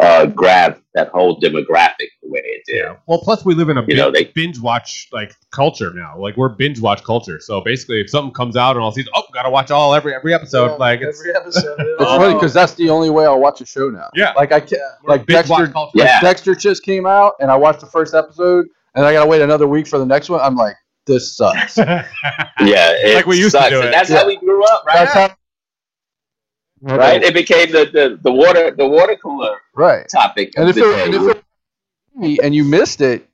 [0.00, 2.76] uh, grabbed that whole demographic the way it did.
[2.84, 2.96] Yeah.
[3.06, 6.18] Well, plus we live in a You know, they- binge watch like culture now.
[6.18, 7.38] Like we're binge watch culture.
[7.40, 10.34] So basically, if something comes out and all season, oh, gotta watch all every every
[10.34, 10.66] episode.
[10.72, 11.76] Yeah, like it's every episode.
[11.80, 12.18] It's Oh.
[12.18, 14.08] funny because that's the only way I'll watch a show now.
[14.14, 14.32] Yeah.
[14.36, 14.80] Like I can't.
[15.06, 15.72] like binge watch Dexter.
[15.72, 15.92] culture.
[15.98, 16.04] Yeah.
[16.14, 18.66] Like Dexter just came out, and I watched the first episode,
[18.96, 20.40] and I gotta wait another week for the next one.
[20.40, 20.74] I'm like,
[21.06, 21.76] this sucks.
[21.78, 22.04] Yeah,
[22.60, 23.70] it Like we used to sucks.
[23.70, 23.92] do And it.
[23.92, 24.18] that's Yeah.
[24.18, 24.94] how we grew up, right?
[24.94, 25.36] That's how.
[26.96, 27.22] right.
[27.22, 30.06] It became the, the, the water the water cooler Right.
[30.12, 30.52] topic.
[30.56, 33.28] And if it, and if it, and you missed it,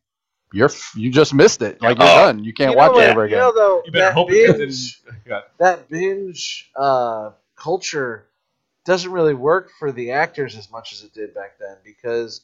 [0.52, 1.80] you're you just missed it.
[1.80, 2.26] Like you're Oh.
[2.26, 2.42] done.
[2.44, 3.38] You can't You watch what- it ever You again.
[3.38, 5.44] know, though, you better hope it binge, doesn't.
[5.58, 8.26] That binge uh, culture
[8.84, 12.40] doesn't really work for the actors as much as it did back then because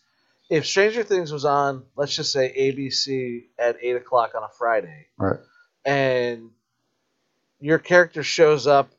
[0.49, 5.07] if Stranger Things was on, let's just say ABC at eight o'clock on a Friday,
[5.19, 5.39] Right.
[5.85, 6.51] and
[7.61, 8.91] your character shows up,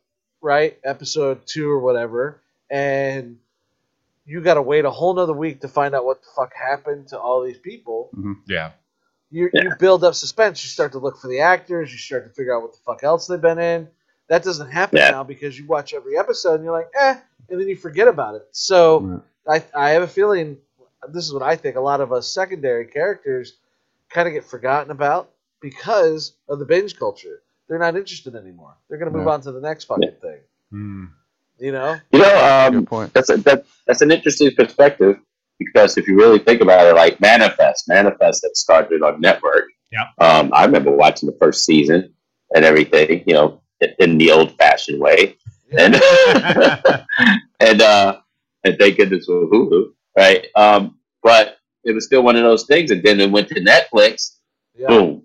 [0.42, 3.38] right, episode two or whatever, and
[4.26, 7.08] you got to wait a whole nother week to find out what the fuck happened
[7.10, 8.10] to all these people.
[8.48, 8.72] Yeah.
[9.30, 9.64] You, Yeah.
[9.64, 10.64] you build up suspense.
[10.64, 11.92] You start to look for the actors.
[11.94, 13.88] You start to figure out what the fuck else they've been in.
[14.28, 15.12] That doesn't happen Yeah.
[15.12, 17.16] now because you watch every episode and you're like, eh,
[17.50, 18.48] and then you forget about it.
[18.52, 19.64] So Right.
[19.74, 20.58] I, I have a feeling
[21.12, 21.76] this is what I think.
[21.76, 23.54] A lot of us secondary characters
[24.10, 25.32] kind of get forgotten about
[25.62, 27.42] because of the binge culture.
[27.68, 28.76] They're not interested anymore.
[28.90, 29.34] They're going to move Yeah.
[29.34, 30.40] on to the next fucking thing.
[30.72, 31.06] Hmm.
[31.60, 31.98] You know?
[32.12, 33.14] you know, um, point.
[33.14, 35.18] that's a, that, that's an interesting perspective
[35.60, 39.66] because if you really think about it, like Manifest, Manifest that started on network.
[39.92, 40.06] Yeah.
[40.20, 42.14] Um, I remember watching the first season
[42.54, 45.36] and everything, you know, in, in the old fashioned way.
[45.78, 45.96] And
[47.60, 48.20] and uh
[48.64, 50.48] and thank goodness for Hulu, right?
[50.56, 54.36] Um, but it was still one of those things, and then it went to Netflix,
[54.76, 54.88] Yeah.
[54.88, 55.24] boom,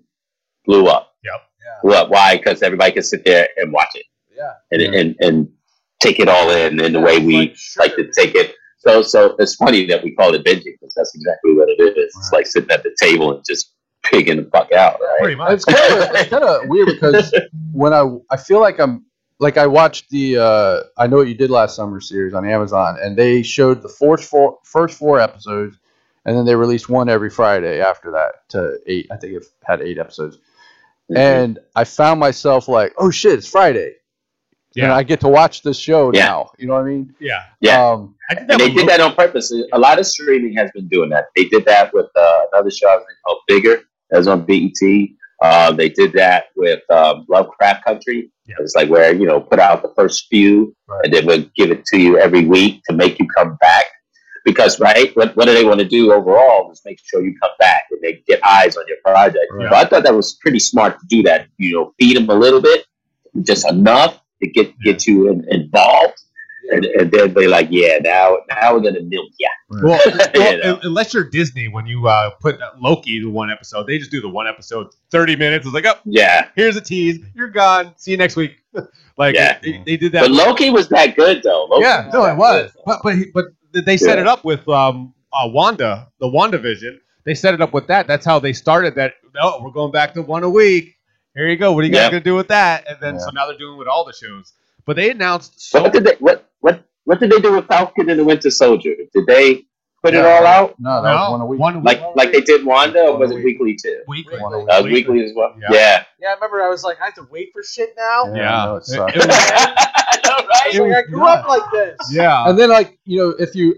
[0.65, 1.15] blew up.
[1.23, 1.31] Yeah.
[1.83, 2.09] Blew up.
[2.09, 2.37] Why?
[2.37, 4.53] Because everybody can sit there and watch it Yeah.
[4.71, 4.99] and Yeah.
[4.99, 5.49] and, and
[5.99, 7.83] take it all in in the way we Like, sure.
[7.85, 8.53] like to take it.
[8.79, 11.93] So so it's funny that we call it binging because that's exactly what it is.
[12.17, 13.73] It's like sitting at the table and just
[14.03, 15.19] pigging the fuck out, right?
[15.21, 15.53] Pretty much.
[15.53, 17.33] It's kind of it's kind of weird because
[17.71, 19.05] when I I feel like I'm
[19.43, 22.97] like I watched the uh, I know what you did last summer series on Amazon
[23.01, 25.77] and they showed the first four first four episodes
[26.25, 29.81] and then they released one every Friday after that to eight I think it had
[29.81, 30.39] eight episodes
[31.11, 31.17] Mhm.
[31.17, 33.95] and I found myself like oh shit it's Friday
[34.77, 36.25] and I get to watch this show Yeah.
[36.25, 37.43] now you know what I mean Yeah.
[37.59, 37.85] yeah.
[37.89, 39.51] um, I did that and they did that on purpose.
[39.73, 41.25] A lot of streaming has been doing that.
[41.35, 44.81] They did that with uh, another show I think called Bigger, that was on BET.
[45.43, 48.31] Uh, they did that with um, Lovecraft Country.
[48.47, 48.55] Yeah.
[48.59, 51.01] It's like where you know put out the first few, Right.
[51.03, 53.85] and then we'll give it to you every week to make you come back.
[54.45, 57.51] Because right, what, what do they want to do overall is make sure you come
[57.59, 59.45] back and they get eyes on your project.
[59.53, 59.69] Right.
[59.69, 61.47] So I thought that was pretty smart to do that.
[61.57, 62.85] You know, feed them a little bit,
[63.43, 66.19] just enough to get get you in, involved,
[66.71, 69.49] and, and then they like, yeah, now now we're gonna milk ya.
[69.69, 69.99] Well,
[70.35, 70.79] You know.
[70.83, 74.29] unless you're Disney, when you uh, put Loki to one episode, they just do the
[74.29, 75.65] one episode, thirty minutes.
[75.65, 77.19] It's like, oh, Yeah, here's a tease.
[77.35, 77.93] You're gone.
[77.97, 78.57] See you next week.
[79.17, 79.59] like Yeah.
[79.61, 80.21] they, they did that.
[80.21, 81.65] but Loki was that good though.
[81.69, 82.71] Loki yeah, no, it was.
[82.85, 84.21] But but he- but they set Yeah.
[84.21, 86.99] it up with um uh, Wanda, the WandaVision.
[87.25, 88.05] They set it up with that.
[88.05, 89.13] That's how they started that.
[89.41, 90.95] Oh, we're going back to one a week.
[91.35, 91.71] Here you go.
[91.73, 92.09] What are you guys Yeah.
[92.11, 92.85] gonna do with that?
[92.87, 93.21] And then Yeah.
[93.21, 94.53] so now they're doing it with all the shows.
[94.85, 96.49] But they announced So so what did they what
[97.05, 98.93] what what did they do with Falcon and the Winter Soldier?
[99.13, 99.63] Did they
[100.01, 102.41] put it all out no that was one a week One like week, like they
[102.41, 103.45] did Wanda, or was it week.
[103.59, 104.01] weekly too?
[104.07, 104.37] weekly.
[104.39, 104.67] One a week.
[104.67, 105.55] That was weekly as well.
[105.61, 105.67] Yeah.
[105.71, 106.03] Yeah.
[106.19, 108.25] Yeah, I remember I was like, I have to wait for shit now.
[108.27, 108.61] yeah, Yeah.
[108.61, 109.15] I know it It- sucks.
[109.15, 110.67] it was- I I know, right?
[110.71, 111.97] was like, I grew up like this.
[112.11, 112.49] yeah.
[112.49, 113.75] and then like you know if you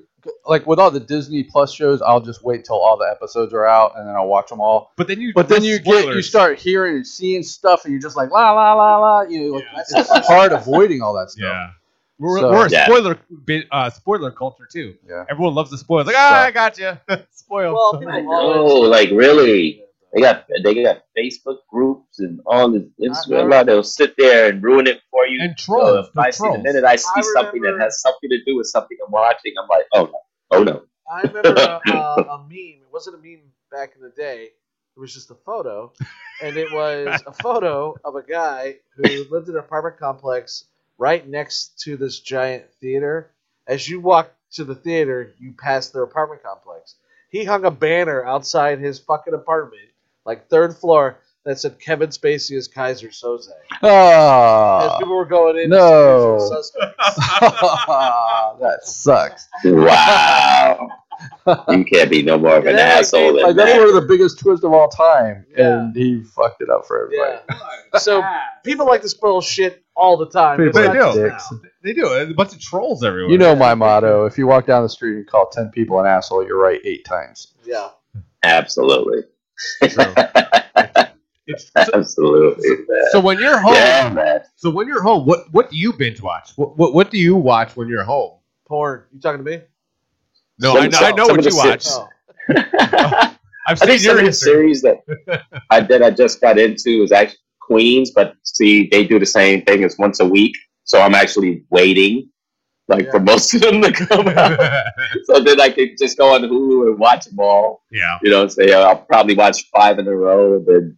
[0.47, 3.67] like with all the Disney Plus shows, I'll just wait till all the episodes are
[3.67, 4.91] out and then I'll watch them all.
[4.97, 7.91] But then you But then with you get you start hearing and seeing stuff, and
[7.93, 9.21] you're just like la la la la.
[9.21, 9.99] You know, like Yeah.
[9.99, 11.43] it's hard avoiding all that stuff.
[11.43, 11.69] Yeah.
[12.17, 12.85] We're, So- we're a Yeah.
[12.85, 14.95] spoiler bit- uh, spoiler culture too.
[15.07, 15.25] Yeah.
[15.29, 16.07] Everyone loves the spoilers.
[16.07, 16.97] Like, ah, So- I got you.
[17.31, 17.73] Spoil.
[17.73, 19.81] Well, people I always- know, like really.
[20.13, 23.43] They got they got Facebook groups and all this Instagram.
[23.43, 25.41] remember- They'll sit there and ruin it for you.
[25.41, 27.99] and So if the I see the minute I see I something that remember- has
[27.99, 30.19] something to do with something I'm watching, I'm like, oh no,
[30.51, 30.83] oh no.
[31.11, 32.81] I remember a, a, a meme.
[32.81, 33.41] It wasn't a meme
[33.71, 34.51] back in the day.
[34.95, 35.91] It was just a photo,
[36.41, 40.63] and it was a photo of a guy who lived in an apartment complex
[40.97, 43.31] right next to this giant theater.
[43.67, 46.95] As you walk to the theater, you pass their apartment complex.
[47.29, 49.89] He hung a banner outside his fucking apartment,
[50.25, 53.49] like third floor, that said Kevin Spacey is Keyser Söze.
[53.83, 56.35] Ah, as Oh, people were going in, no.
[56.37, 56.95] as suspects.
[58.59, 59.47] that sucks.
[59.63, 60.89] Wow.
[61.69, 63.79] You can't be no more of an Yeah, asshole they- than Like that's that.
[63.79, 65.79] one of the biggest twists of all time, Yeah.
[65.79, 67.39] and he fucked it up for everybody.
[67.49, 67.59] yeah.
[67.99, 68.21] So
[68.65, 70.57] people like to spoil shit all the time.
[70.57, 70.93] People They do.
[70.93, 71.53] just dicks.
[71.81, 72.09] They do.
[72.09, 73.31] There's a bunch of trolls everywhere.
[73.31, 76.05] You know my motto: if you walk down the street and call ten people an
[76.05, 77.53] asshole, you're right eight times.
[77.63, 77.89] Yeah.
[78.43, 79.23] Absolutely.
[79.81, 79.95] It's,
[81.71, 82.69] so, Absolutely.
[82.89, 83.05] man.
[83.11, 86.51] so when you're home, yeah, so when you're home, what what do you binge watch?
[86.57, 88.39] What what, what do you watch when you're home?
[88.67, 89.03] Porn.
[89.13, 89.61] You talking to me?
[90.59, 91.85] No, Some- I know, I know what you the watch.
[91.87, 92.07] Oh.
[93.67, 94.97] I've I seen think some your of the series that
[95.71, 99.63] I that I just got into is actually Queens, but see, they do the same
[99.63, 100.55] thing as once a week.
[100.83, 102.29] So I'm actually waiting,
[102.87, 104.59] like for most of them to come out.
[105.23, 107.81] so then I can just go on Hulu and watch them all.
[107.91, 108.19] yeah.
[108.21, 110.97] You know, say I'll probably watch five in a row, and then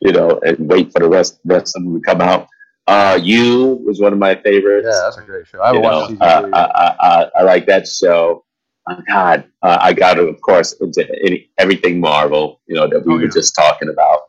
[0.00, 2.48] you know, and wait for the rest rest of them to come out.
[2.88, 4.88] Uh, you was one of my favorites.
[4.90, 5.62] Yeah, that's a great show.
[5.62, 6.58] I haven't you know, watched uh, I.
[6.58, 8.44] I, I, I like that show.
[8.90, 13.06] Oh, God, uh, I got to, of course, into any, everything Marvel, you know, that
[13.06, 13.30] we Oh, were yeah.
[13.32, 14.20] just talking about.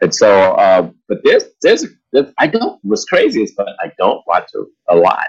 [0.00, 4.22] And so, um, but there's, there's, there's, I don't, what's crazy is, but I don't
[4.26, 5.26] watch a, a lot.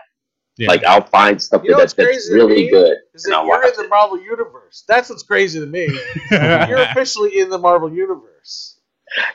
[0.58, 0.70] Yeah.
[0.70, 2.70] Like, I'll find something You know that's, that's really me?
[2.70, 2.98] good.
[3.14, 3.90] Is and that you're watch in the it.
[3.90, 4.84] Marvel universe?
[4.88, 5.88] That's what's crazy to me.
[6.32, 8.80] You're officially in the Marvel universe.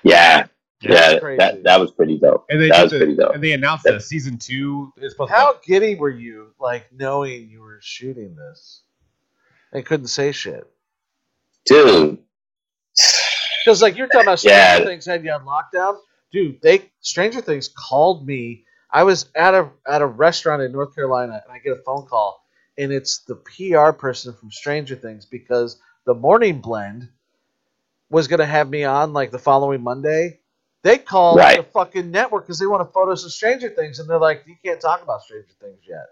[0.02, 0.46] Yeah.
[0.82, 1.36] That's Yeah.
[1.36, 2.46] That, that was pretty dope.
[2.48, 3.34] and they that was the- pretty dope.
[3.34, 7.48] and they announced that season two is supposed to How giddy were you, like knowing
[7.50, 8.82] you were shooting this,
[9.76, 10.66] and couldn't say shit?
[11.66, 12.18] Dude.
[13.64, 14.84] Because like you're talking about Stranger Yeah.
[14.84, 15.98] Things had you on lockdown,
[16.32, 16.62] dude.
[16.62, 18.64] They Stranger Things called me.
[18.90, 22.06] I was at a at a restaurant in North Carolina, and I get a phone
[22.06, 22.42] call,
[22.78, 27.10] and it's the PR person from Stranger Things because the Morning Blend
[28.08, 30.40] was gonna have me on like the following Monday.
[30.84, 31.58] They called Right.
[31.58, 34.56] the fucking network because they want to photos of Stranger Things, and they're like, "You
[34.64, 36.06] can't talk about Stranger Things yet."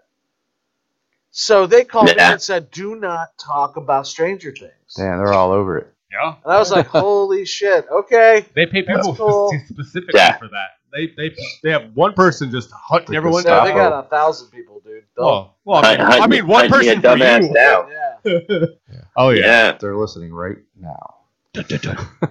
[1.37, 5.51] So they called me and said, "Do not talk about Stranger Things." Damn, they're all
[5.51, 5.93] over it.
[6.09, 6.35] Yeah.
[6.45, 7.85] And I was like, "Holy shit!
[7.91, 9.51] Okay." They pay people cool.
[9.67, 10.37] specifically Yeah.
[10.37, 10.69] for that.
[10.93, 14.07] They they they have one person just hunting Like everyone the No, they got a
[14.07, 15.03] thousand people, dude.
[15.17, 17.53] Oh, well, I mean, Hunt- I mean one hunt me a person for dumbass you.
[17.53, 17.89] down.
[18.89, 19.45] yeah, Oh yeah.
[19.45, 19.77] yeah.
[19.77, 21.15] They're listening right now.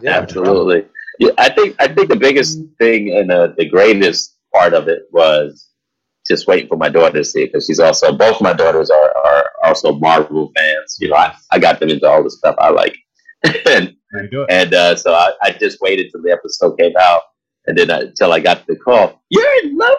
[0.01, 0.17] yeah.
[0.17, 0.87] Absolutely.
[1.19, 5.09] Yeah, I think I think the biggest thing and uh, the greatest part of it
[5.13, 5.69] was
[6.27, 9.17] just waiting for my daughter to see it because she's also both my daughters are,
[9.17, 10.97] are also Marvel fans.
[11.01, 12.97] You know, I, I got them into all the stuff I like,
[13.67, 14.47] and How you do it?
[14.51, 17.23] and uh, so I, I just waited till the episode came out,
[17.67, 19.97] and then until I got the call, you're in love.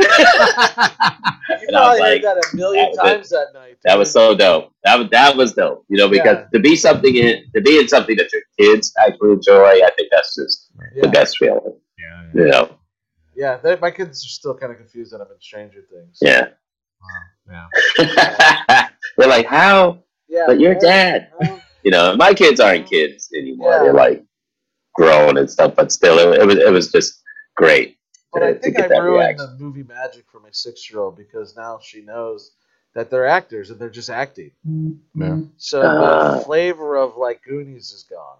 [0.00, 3.14] You And I was probably like, that a million that was it.
[3.14, 3.76] times that night.
[3.84, 4.72] That was so dope.
[4.84, 5.84] That was that was dope.
[5.88, 6.46] You know, because Yeah.
[6.52, 10.08] to be something in to be in something that your kids actually enjoy, I think
[10.10, 11.60] that's just the best feeling.
[11.98, 12.42] Yeah, yeah.
[12.42, 12.70] You know.
[13.38, 16.18] Yeah, they- my kids are still kind of confused that I'm in Stranger Things.
[16.20, 16.48] Yeah.
[17.48, 18.88] yeah.
[19.16, 20.02] They're like, how?
[20.28, 20.44] yeah.
[20.46, 20.80] But your right?
[20.80, 21.28] dad.
[21.40, 21.58] Huh?
[21.84, 23.70] You know, my kids aren't kids anymore.
[23.72, 23.82] Yeah.
[23.84, 24.24] They're like
[24.94, 27.22] grown and stuff, but still, it, it was it was just
[27.56, 27.96] great.
[28.32, 29.56] But I to- to think get I that ruined reaction.
[29.56, 32.50] the movie magic for my six-year-old because now she knows
[32.94, 34.50] that they're actors and they're just acting.
[35.14, 35.38] Yeah.
[35.56, 36.38] So Ah.
[36.38, 38.38] the flavor of like Goonies is gone.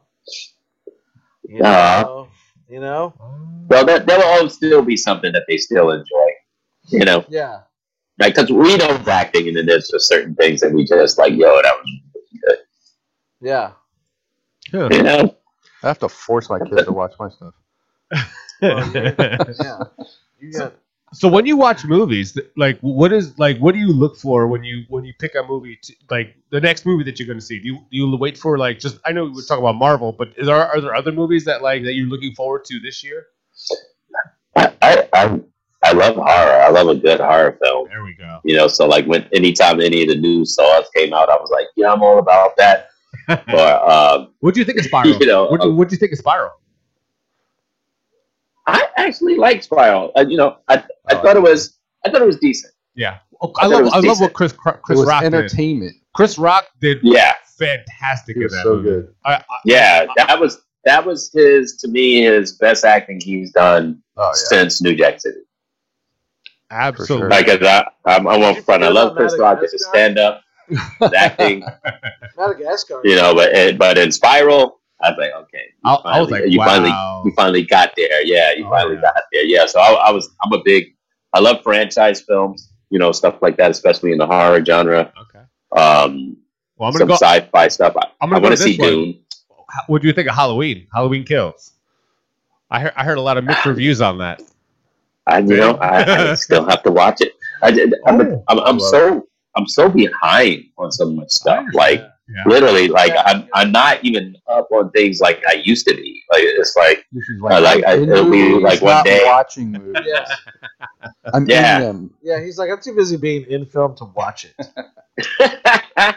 [1.45, 2.03] You Ah.
[2.05, 2.29] know,
[2.69, 3.15] you know,
[3.69, 6.29] Well, that there will always still be something that they still enjoy.
[6.91, 7.61] You know, yeah,
[8.19, 11.33] like because we know acting, and then there's just certain things that we just like,
[11.35, 12.59] yo, that was really good.
[13.41, 13.73] yeah.
[14.73, 15.37] You know,
[15.83, 17.55] I have to force my kids to watch my stuff.
[18.61, 19.85] Oh, yeah.
[20.41, 20.75] You got
[21.13, 24.65] so when you watch movies, like what is like what do you look for when
[24.65, 27.45] you when you pick a movie to, like the next movie that you're going to
[27.45, 27.59] see?
[27.59, 30.13] Do you do you wait for like just I know we were talking about Marvel,
[30.13, 33.03] but is there are there other movies that like that you're looking forward to this
[33.03, 33.27] year?
[34.57, 35.41] I, I I
[35.83, 36.61] I love horror.
[36.61, 37.89] I love a good horror film.
[37.89, 38.41] There we go.
[38.45, 41.51] You know, so like when anytime any of the new Saws came out, I was
[41.51, 42.89] like, yeah, I'm all about that.
[43.29, 45.17] or um, what do you think of Spiral?
[45.21, 46.53] You know, what do what do you think of Spiral?
[48.69, 50.13] I actually like Spiral.
[50.17, 50.77] Uh, you know, I
[51.09, 52.73] I Oh, thought it was I thought it was decent.
[52.95, 55.35] Yeah, oh, I I, love was I love what Chris It Chris was Rock did.
[55.35, 55.97] entertainment.
[56.15, 58.89] Chris Rock did Yeah, fantastic He in was that so movie.
[58.91, 59.15] good.
[59.25, 64.03] I, I, yeah, that was that was his to me his best acting he's done
[64.17, 64.33] Oh yeah.
[64.33, 65.41] since New Jack City.
[66.71, 67.29] absolutely.
[67.29, 68.85] Like, 'cause I, I'm, I'm on front.
[68.85, 71.65] I love Chris Rock as a stand up, his acting,
[72.37, 73.01] Madagascar.
[73.05, 76.29] you know, but eh, but in Spiral, I was like, okay, you I, I was
[76.29, 76.67] finally- like, you wow.
[76.67, 78.23] finally you finally got there.
[78.25, 79.01] Yeah, you Oh, finally yeah.
[79.03, 79.45] got there.
[79.45, 80.95] Yeah, so I, I was I'm a big
[81.35, 85.13] I love franchise films, you know, stuff like that, especially in the horror genre.
[85.23, 85.45] okay.
[85.81, 86.37] Um,
[86.77, 87.15] Well, I'm some gonna go.
[87.15, 87.95] sci-fi stuff.
[87.97, 88.89] I, I'm I gonna go want to see one.
[88.89, 89.21] Dune.
[89.87, 90.87] What do you think of Halloween?
[90.95, 91.73] Halloween Kills.
[92.71, 94.43] I heard I heard a lot of mixed reviews on that.
[95.27, 97.33] I you know I, I still have to watch it.
[97.63, 97.69] I.
[98.07, 99.27] I'm, Oh, I'm, I'm so
[99.57, 101.65] I'm so behind on so much stuff.
[101.75, 102.43] Like Yeah.
[102.47, 106.23] literally, like I'm I'm not even up on things like I used to be.
[106.31, 109.05] Like it's like This is I like- I- it'll into be movies, like one not
[109.07, 109.23] day.
[109.25, 110.03] watching movies.
[110.05, 110.31] Yes.
[111.33, 111.77] I'm Yeah.
[111.79, 112.15] in them.
[112.23, 114.69] Yeah, he's like, I'm too busy being in film to watch it.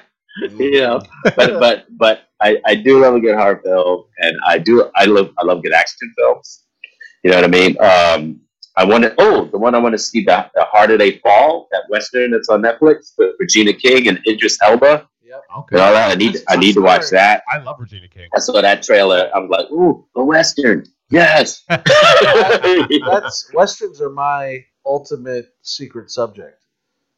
[0.58, 1.02] you know,
[1.36, 5.06] but but but I, I do love a good horror film, and I do I
[5.06, 6.64] love I love good action films.
[7.24, 7.78] You know what I mean?
[7.82, 8.42] Um,
[8.78, 9.14] I want to.
[9.18, 12.50] Oh, the one I want to see the, the Harder They Fall, that western that's
[12.50, 15.44] on Netflix with Regina King and Idris Elba Yep.
[15.60, 15.76] Okay.
[15.76, 16.12] and all that.
[16.12, 17.44] I need I need to watch that.
[17.52, 18.28] I love Regina King.
[18.36, 19.32] I saw that trailer.
[19.34, 21.64] I'm like, ooh, a western, yes.
[21.70, 26.66] That's westerns are my ultimate secret subject.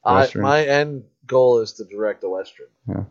[0.06, 2.68] I, my end goal is to direct a western.
[2.88, 3.04] Yeah.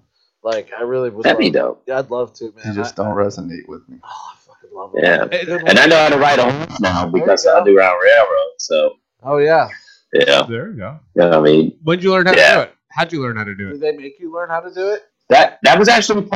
[0.44, 1.24] Like I really would.
[1.24, 1.82] That'd be love, dope.
[1.86, 2.66] Yeah, I'd love to, man.
[2.66, 3.98] You just I- don't resonate with me.
[4.04, 5.02] Oh, I fucking love it.
[5.04, 5.26] Yeah.
[5.44, 7.98] Good And I know how to ride a horse now because I do you go.
[7.98, 8.52] Railroad.
[8.58, 9.68] So Oh yeah.
[10.12, 10.98] yeah, There you go.
[11.14, 11.78] you know I mean.
[11.82, 12.54] When did you learn how Yeah.
[12.54, 12.74] to do it?
[12.94, 13.72] How'd you learn how to do it?
[13.72, 15.02] Did they make you learn how to do it?
[15.28, 16.28] That that was actually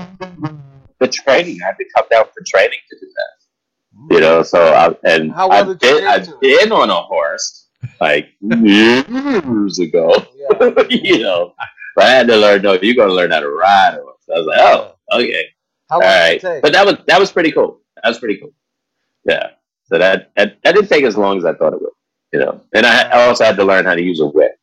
[0.98, 1.58] the training.
[1.62, 3.98] I had to come down for training to do that.
[3.98, 4.12] Hmm.
[4.12, 7.68] You know, so I, and How well I've did been I've been on a horse
[8.00, 10.14] like years ago.
[10.34, 10.82] Yeah.
[10.88, 11.54] you know,
[11.94, 12.62] but I had to learn.
[12.62, 14.16] No, you're going to learn how to ride a horse.
[14.34, 15.44] I was like, oh, okay,
[15.90, 16.40] How all long right.
[16.40, 16.62] did it take?
[16.62, 17.80] But that was that was pretty cool.
[18.02, 18.52] That was pretty cool.
[19.24, 19.50] Yeah.
[19.84, 21.90] So that that, that didn't take as long as I thought it would.
[22.32, 24.55] You know, and I, I also had to learn how to use a whip.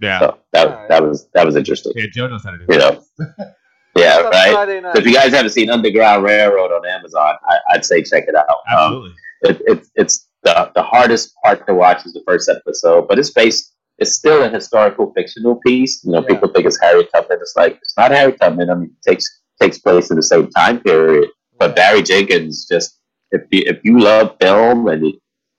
[0.00, 0.18] Yeah.
[0.20, 0.88] So that Alright.
[0.88, 1.92] that was that was interesting.
[1.96, 2.78] Yeah, Joe knows how to do You it.
[3.18, 3.26] know.
[3.96, 4.52] Yeah, right.
[4.52, 8.24] Friday So if you guys haven't seen Underground Railroad on Amazon, I, I'd say check
[8.28, 8.46] it out.
[8.50, 9.14] Um, Absolutely.
[9.44, 13.30] it, it, it's the, the hardest part to watch is the first episode, but it's
[13.30, 13.72] based.
[13.98, 16.04] It's still a historical fictional piece.
[16.04, 16.34] You know, Yeah.
[16.34, 17.38] people think it's Harry Tubman.
[17.40, 18.68] It's like it's not Harry Tubman.
[18.68, 19.24] I mean, it takes
[19.58, 21.30] takes place in the same time period.
[21.58, 25.14] But Barry Jenkins, just if you if you love film and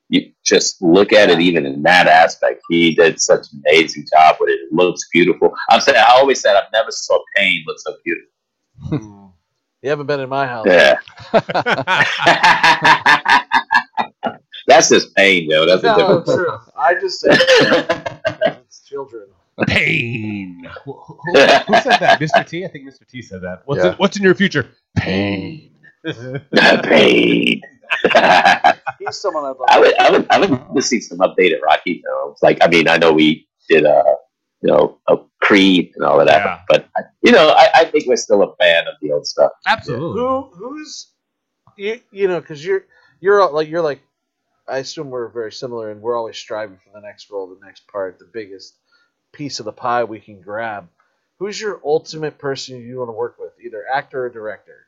[0.08, 4.06] you, you just look at it, even in that aspect, he did such an amazing
[4.12, 4.60] job with it.
[4.60, 5.52] It looks beautiful.
[5.70, 8.30] I've said I always said I've never saw pain look so beautiful.
[8.86, 9.32] Mm.
[9.82, 10.66] You haven't been in my house.
[10.66, 10.98] Yeah.
[14.66, 15.64] That's just pain, though.
[15.66, 16.26] That's a no, different.
[16.26, 16.58] true.
[16.76, 17.38] I just said
[18.66, 19.28] it's children.
[19.66, 20.68] Pain.
[20.84, 22.20] Who, who- who said that?
[22.20, 22.46] Mr.
[22.46, 22.64] T?
[22.64, 23.06] I think Mr.
[23.08, 23.62] T said that.
[23.64, 23.92] What's Yeah.
[23.92, 24.68] in, what's in your future?
[24.96, 25.70] Pain.
[26.82, 27.60] pain.
[28.98, 29.66] He's someone I'd love.
[29.68, 32.38] I would, I would, I would love to see some updated Rocky films.
[32.42, 34.02] Like, I mean, I know we did a,
[34.62, 36.60] you know, a Creed and all of that, Yeah.
[36.68, 36.88] but
[37.22, 39.52] you know, I, I think we're still a fan of the old stuff.
[39.66, 40.20] Absolutely.
[40.20, 41.08] Who who's
[41.76, 42.84] you you know because you're
[43.20, 44.00] you're like you're like
[44.68, 47.86] I assume we're very similar and we're always striving for the next role, the next
[47.88, 48.74] part, the biggest
[49.32, 50.88] piece of the pie we can grab.
[51.38, 54.86] Who's your ultimate person you want to work with, either actor or director?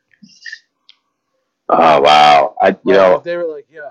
[1.72, 2.56] Oh wow!
[2.60, 3.90] I, you Like, know, they were like, yeah,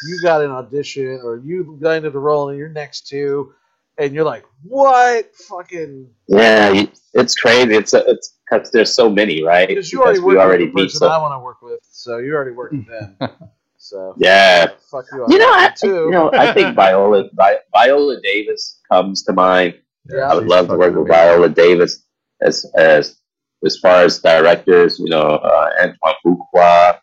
[0.00, 3.52] you got an audition or you landed a role and you're next to,
[3.98, 6.08] and you're like, what fucking?
[6.28, 7.74] yeah, it's crazy.
[7.74, 9.68] It's it's because there's so many, right?
[9.68, 11.80] Because you already we already with the meet person so I want to work with,
[11.90, 13.16] so you already worked with them.
[13.80, 14.68] So yeah.
[14.90, 15.26] fuck you.
[15.28, 19.74] You know, I, one, you know, I think Viola Vi- Viola Davis comes to mind.
[20.10, 20.30] Yeah.
[20.30, 21.06] I would love to work with.
[21.08, 22.04] Viola Davis
[22.42, 23.20] as as
[23.64, 24.98] as far as directors.
[24.98, 26.98] You know, uh, Antoine Fuqua.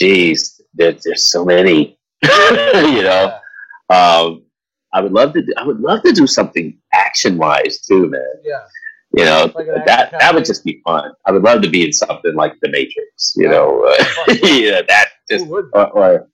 [0.00, 1.98] Jeez, there, there's so many.
[2.22, 3.38] you know,
[3.90, 4.42] um,
[4.92, 5.42] I would love to.
[5.42, 8.20] Do, I would love to do something action wise too, man.
[8.44, 8.60] Yeah.
[9.16, 10.34] You know, Like that that comedy?
[10.34, 11.12] would just be fun.
[11.24, 13.32] I would love to be in something like The Matrix.
[13.36, 13.50] You Yeah.
[13.52, 14.04] know, uh,
[14.42, 15.66] yeah, that just would?
[15.72, 16.28] or or,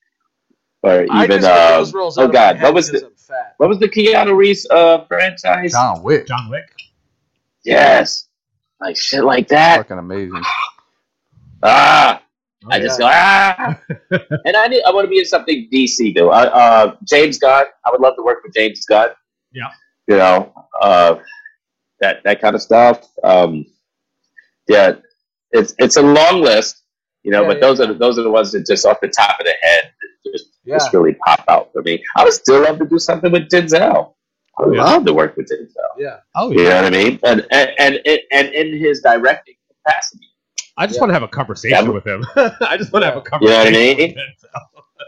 [0.83, 3.05] or I even just get those roles oh out of my god, what was the
[3.07, 3.55] I'm fat.
[3.59, 5.73] what was the Keanu Reeves uh, franchise?
[5.73, 6.27] John Wick.
[6.27, 6.65] John Wick.
[7.65, 8.29] Yes,
[8.81, 9.77] like shit like that.
[9.79, 10.43] Fucking amazing.
[11.63, 12.22] Ah,
[12.65, 16.15] Oh, I just go ah, and I need, I want to be in something DC
[16.15, 16.31] though.
[16.31, 17.67] Uh, uh, James Gunn.
[17.85, 19.09] I would love to work with James Gunn.
[19.53, 19.69] Yeah.
[20.07, 21.17] you know, uh,
[22.01, 23.07] that that kind of stuff.
[23.25, 23.67] Um,
[24.69, 24.93] yeah,
[25.51, 26.83] it's it's a long list,
[27.23, 27.85] you know, Yeah, but yeah, those yeah.
[27.87, 29.93] are the, those are the ones that just off the top of the head
[30.25, 30.77] just, Yeah.
[30.77, 32.03] just really pop out for me.
[32.17, 34.15] I would still love to do something with Denzel.
[34.59, 34.85] I would Yeah.
[34.85, 35.89] love to work with Denzel.
[35.99, 36.21] Yeah.
[36.37, 37.19] Oh yeah, You know what I mean?
[37.25, 37.71] And and
[38.07, 39.55] and, and in his directing
[39.85, 40.29] capacity.
[40.77, 41.03] I just Yeah.
[41.03, 41.91] want to have a conversation Yeah.
[41.91, 42.25] with him.
[42.37, 43.75] I just want to have a conversation.
[43.75, 44.09] You know what I mean?
[44.09, 44.27] with him.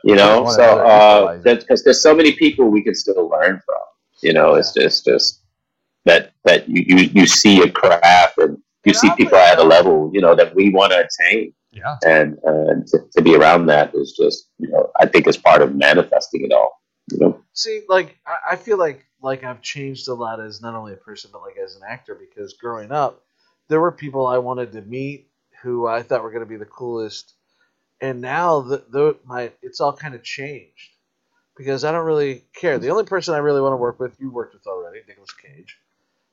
[0.04, 3.76] You know, so have uh, because there's so many people we can still learn from.
[4.22, 5.40] You know, it's just just
[6.04, 9.62] that that you you, you see a craft and you And see people at a
[9.64, 11.96] level you know that we want to attain, Yeah.
[12.04, 15.62] and and to, to be around that is just you know I think is part
[15.62, 16.82] of manifesting it all.
[17.10, 20.74] You know, See, like I, I feel like like I've changed a lot as not
[20.74, 23.22] only a person but like as an actor because growing up,
[23.68, 25.28] there were people I wanted to meet
[25.64, 27.32] who I thought were going to be the coolest,
[28.00, 30.90] and now the, the my it's all kind of changed
[31.56, 32.78] because I don't really care.
[32.78, 35.78] The only person I really want to work with, you worked with already, Nicolas Cage.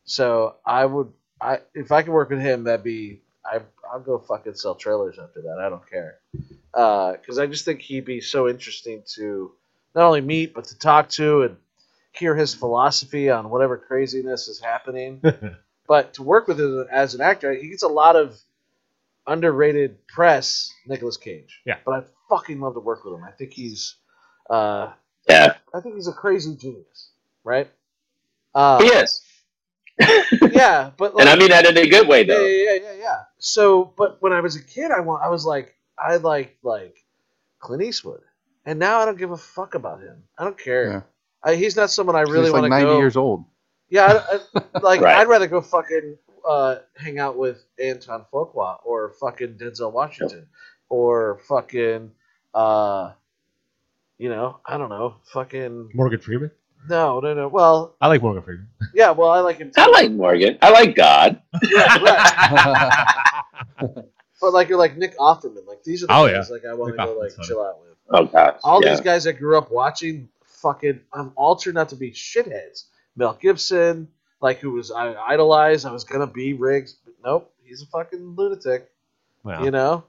[0.03, 3.61] So I would, I if I could work with him, that'd be I
[3.91, 5.59] I'll go fucking sell trailers after that.
[5.59, 6.19] I don't care,
[6.73, 9.53] uh, because I just think he'd be so interesting to
[9.95, 11.57] not only meet but to talk to and
[12.11, 15.21] hear his philosophy on whatever craziness is happening.
[15.87, 18.37] but to work with him as an actor, he gets a lot of
[19.27, 20.71] underrated press.
[20.87, 21.61] Nicolas Cage.
[21.65, 21.77] Yeah.
[21.85, 23.23] But I fucking love to work with him.
[23.23, 23.95] I think he's,
[24.49, 24.91] uh,
[25.29, 27.09] Yeah, I think he's a crazy genius,
[27.43, 27.69] right?
[28.53, 29.21] Uh, he is,
[30.51, 32.45] yeah, but like, and I mean that in a good way yeah, though.
[32.45, 33.19] yeah, yeah, yeah, yeah.
[33.37, 36.97] So, but when I was a kid, I want, I was like, I liked like
[37.59, 38.21] Clint Eastwood,
[38.65, 40.23] and now I don't give a fuck about him.
[40.37, 40.91] I don't care.
[40.91, 41.01] Yeah.
[41.43, 42.97] I, he's not someone I really He's want like to 90 go.
[42.97, 43.45] years old.
[43.89, 45.15] Yeah, I, I, like Right.
[45.17, 46.17] I'd rather go fucking
[46.47, 50.47] uh, hang out with Antoine Fuqua or fucking Denzel Washington
[50.89, 52.11] or fucking
[52.53, 53.13] uh,
[54.17, 56.51] you know, I don't know, fucking Morgan Freeman.
[56.89, 57.47] no, no, no.
[57.47, 58.67] Well, I like Morgan Freeman.
[58.93, 59.69] yeah, well, I like him.
[59.69, 59.81] Too.
[59.81, 60.57] I like Morgan.
[60.61, 61.41] I like God.
[61.73, 62.01] right,
[63.79, 63.93] right.
[64.41, 66.53] But like you're like Nick Offerman, like these are the Oh, guys yeah.
[66.55, 67.47] like I want Nick to go like funny.
[67.47, 67.89] chill out with.
[68.09, 68.59] Oh gosh.
[68.63, 68.89] All yeah.
[68.89, 72.85] these guys I grew up watching, fucking, I'm all turned out to be shitheads.
[73.15, 74.07] Mel Gibson,
[74.41, 78.35] like who was I idolized, I was gonna be Riggs, but nope, he's a fucking
[78.37, 78.89] lunatic.
[79.43, 80.03] Well, You know,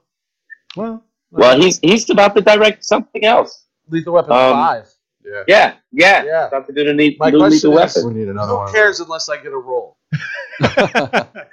[0.76, 3.66] well, Well, he's he's about to direct something else.
[3.88, 4.88] Lethal Weapon Um, Five.
[5.24, 5.42] yeah.
[5.48, 6.24] Yeah, yeah.
[6.24, 6.46] Yeah.
[6.48, 8.12] About to do the new, My new question lethal is- weapon.
[8.14, 8.72] We need another Who one.
[8.72, 9.96] cares unless I get a role?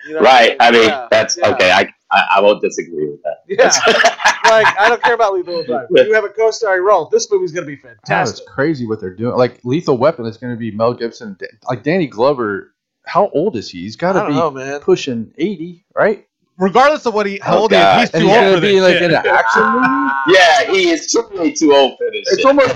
[0.08, 0.56] You know Right.
[0.60, 1.72] I mean, Yeah, that's yeah, okay.
[1.72, 3.44] I, I I won't disagree with that.
[3.48, 3.66] Yeah,
[4.50, 6.08] like I don't care about Lethal Weapon Five.
[6.08, 7.08] You have a co-starring role.
[7.12, 7.76] This movie's gonna be
[8.08, 9.36] God, it's crazy what they're doing.
[9.38, 11.38] Like Lethal Weapon is going to be Mel Gibson.
[11.70, 12.74] Like Danny Glover,
[13.06, 13.82] how old is he?
[13.82, 14.80] He's got to be know, man.
[14.82, 16.26] pushing 80, right?
[16.58, 18.00] regardless of what he how Oh, old he is, God.
[18.02, 19.02] he's And too he's old going for to be this like shit.
[19.04, 20.38] in an action movie.
[20.38, 22.28] Yeah, he is truly too old for this.
[22.32, 22.46] It's shit.
[22.46, 22.76] almost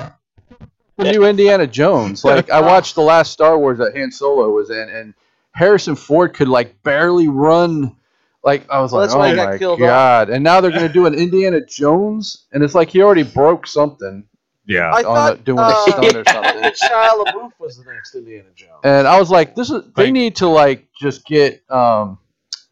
[0.98, 2.24] the new Indiana Jones.
[2.24, 5.14] Like I watched the last Star Wars that Han Solo was in, and
[5.52, 7.96] Harrison Ford could like barely run.
[8.44, 10.30] Like I was Well, like, that's why he oh got my killed god!
[10.30, 13.66] And now they're going to do an Indiana Jones, and it's like he already broke
[13.68, 14.26] something
[14.66, 14.92] yeah.
[14.94, 16.62] I on thought the, doing uh, the stunt or something.
[16.62, 18.80] Shia LaBeouf was the next Indiana Jones.
[18.84, 22.18] And I was like, this is they Like- need to like just get um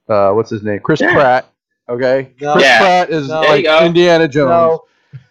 [0.10, 0.80] uh what's his name?
[0.80, 1.14] Chris Yeah.
[1.14, 1.46] Pratt.
[1.90, 2.34] Okay?
[2.42, 2.54] No.
[2.54, 2.80] Chris Yeah.
[2.80, 3.42] Pratt is No.
[3.42, 3.86] There like go.
[3.86, 4.50] Indiana Jones.
[4.50, 4.84] No.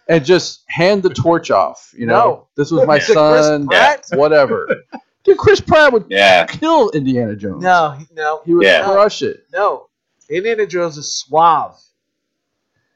[0.09, 2.13] And just hand the torch off, you know.
[2.13, 2.47] No.
[2.57, 4.05] This was my Is it Chris son, Pratt?
[4.13, 4.67] whatever.
[5.23, 6.45] Dude, Chris Pratt would Yeah.
[6.47, 7.63] kill Indiana Jones.
[7.63, 8.83] No, he- no, He would Yeah.
[8.85, 9.45] crush it.
[9.53, 9.87] no.
[10.31, 11.75] Indiana Jones is suave.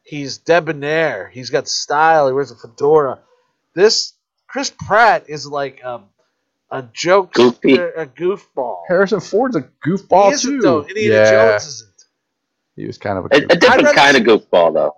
[0.03, 1.29] He's debonair.
[1.33, 2.27] He's got style.
[2.27, 3.19] He wears a fedora.
[3.73, 4.13] This
[4.47, 6.01] Chris Pratt is like a,
[6.71, 7.75] a joke, Goofy.
[7.75, 8.83] a goofball.
[8.87, 10.61] Harrison Ford's a he goofball isn't too.
[10.61, 10.81] though.
[10.85, 12.03] Indiana yeah, Jones isn't.
[12.75, 14.95] he was kind of a A, a different rather kind of goofball, though.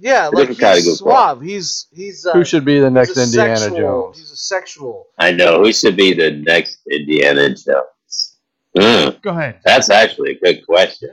[0.00, 0.96] Yeah, A like different kind of goofball.
[0.98, 1.40] suave.
[1.42, 4.18] He's he's uh, Who should be the next Indiana sexual- Jones?
[4.18, 5.06] He's a sexual.
[5.18, 8.36] I know who should be the next Indiana Jones.
[8.76, 9.60] Mm, Go ahead.
[9.64, 11.10] that's actually a good question.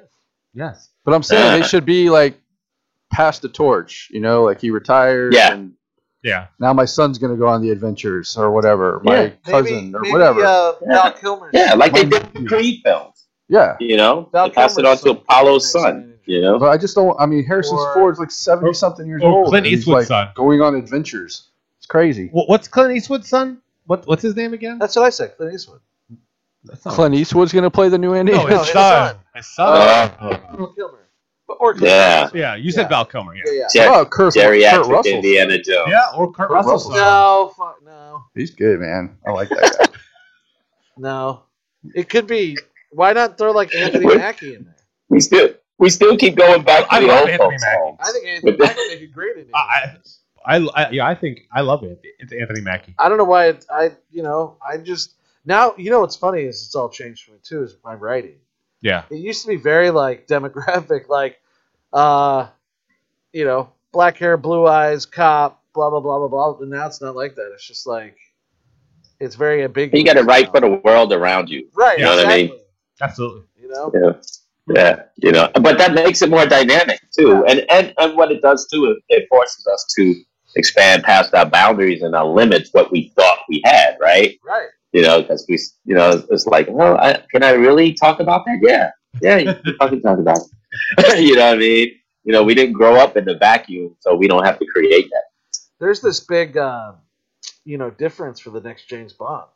[0.56, 0.90] Yes.
[1.04, 2.40] But I'm saying they should be like
[3.12, 5.54] pass the torch, you know, like he retired Yeah.
[5.54, 5.74] and
[6.24, 6.48] Yeah.
[6.60, 9.30] now my son's gonna go on the adventures or whatever, my Yeah.
[9.46, 10.44] cousin maybe, or maybe, whatever.
[10.46, 10.88] Uh, Yeah.
[10.94, 11.50] Val Kilmer.
[11.54, 12.48] Yeah, like they did with nephew.
[12.48, 13.26] Creed films.
[13.48, 13.76] yeah.
[13.80, 15.12] You know, Val they passed it on to.
[15.12, 16.14] Apollo's son.
[16.28, 19.22] You know, But I just don't I mean Harrison Or- Ford's like seventy something years
[19.24, 19.50] old.
[19.50, 20.30] Clint Eastwood's like son.
[20.36, 21.50] going on adventures.
[21.78, 22.30] It's crazy.
[22.30, 23.60] Wh- What's Clint Eastwood's son?
[23.86, 24.80] What What's his name again?
[24.80, 25.38] That's what I said.
[25.38, 25.82] Clint Eastwood.
[26.66, 29.08] That's not- Clint Eastwood's gonna play the new Indiana No, No, his his son.
[29.10, 29.20] son.
[29.36, 29.68] His son.
[29.78, 30.30] Uh, Oh.
[30.58, 31.00] Val Kilmer.
[31.48, 32.24] Or Clint Yeah.
[32.26, 32.40] Eastwood.
[32.40, 32.88] yeah, you said Yeah.
[32.90, 33.36] Val Kilmer.
[33.36, 33.44] Yeah.
[33.46, 33.68] Yeah, yeah.
[33.86, 35.14] Jer- Oh, Kurt, Kurt Russell.
[35.14, 35.90] Indiana Jones.
[35.90, 37.04] Yeah, or Kurt Kurt Russell's Russell.
[37.06, 39.18] No, fuck, no, He's good, man.
[39.28, 39.86] I like that guy.
[40.98, 41.44] no.
[41.94, 42.58] It could be.
[42.92, 44.76] Why not throw like Anthony Mackie in there?
[45.10, 47.98] We still we still keep going back to I the old Anthony folks' Mackie.
[48.00, 49.98] I think Anthony But Mackie would make a great Indiana I-
[50.48, 52.00] I, I yeah, I think I love it.
[52.20, 52.94] It's Anthony Mackie.
[53.00, 53.48] I don't know why.
[53.48, 55.15] It, I you know I just
[55.46, 58.38] now you know what's funny is it's all changed for me too is my writing.
[58.82, 59.04] Yeah.
[59.10, 61.40] It used to be very like demographic, like
[61.94, 62.48] uh,
[63.34, 66.54] you know, black hair, blue eyes, cop, blah blah blah blah blah.
[66.54, 67.52] But now it's not like that.
[67.54, 68.18] It's just like
[69.20, 70.00] it's very ambiguous.
[70.00, 70.52] You got to write now.
[70.52, 71.68] for the world around you.
[71.74, 71.98] right.
[71.98, 72.52] You know what I mean?
[73.02, 73.44] Absolutely.
[73.62, 73.92] You know.
[73.94, 74.22] Yeah.
[74.68, 78.42] Yeah, you know, but that makes it more dynamic too, and and and what it
[78.42, 80.16] does too, it, it forces us to
[80.56, 84.40] expand past our boundaries and our limits, what we thought we had, right?
[84.44, 84.70] Right.
[84.96, 88.46] You know, because we, you know, it's like, well, I, can I really talk about
[88.46, 88.60] that?
[88.62, 88.92] Yeah,
[89.22, 90.38] yeah, you can fucking talk about
[90.98, 91.20] it.
[91.22, 91.92] you know what I mean?
[92.24, 95.10] You know, we didn't grow up in the vacuum, so we don't have to create
[95.12, 95.24] that.
[95.80, 96.94] There's this big uh,
[97.66, 99.48] you know difference for the next James Bond,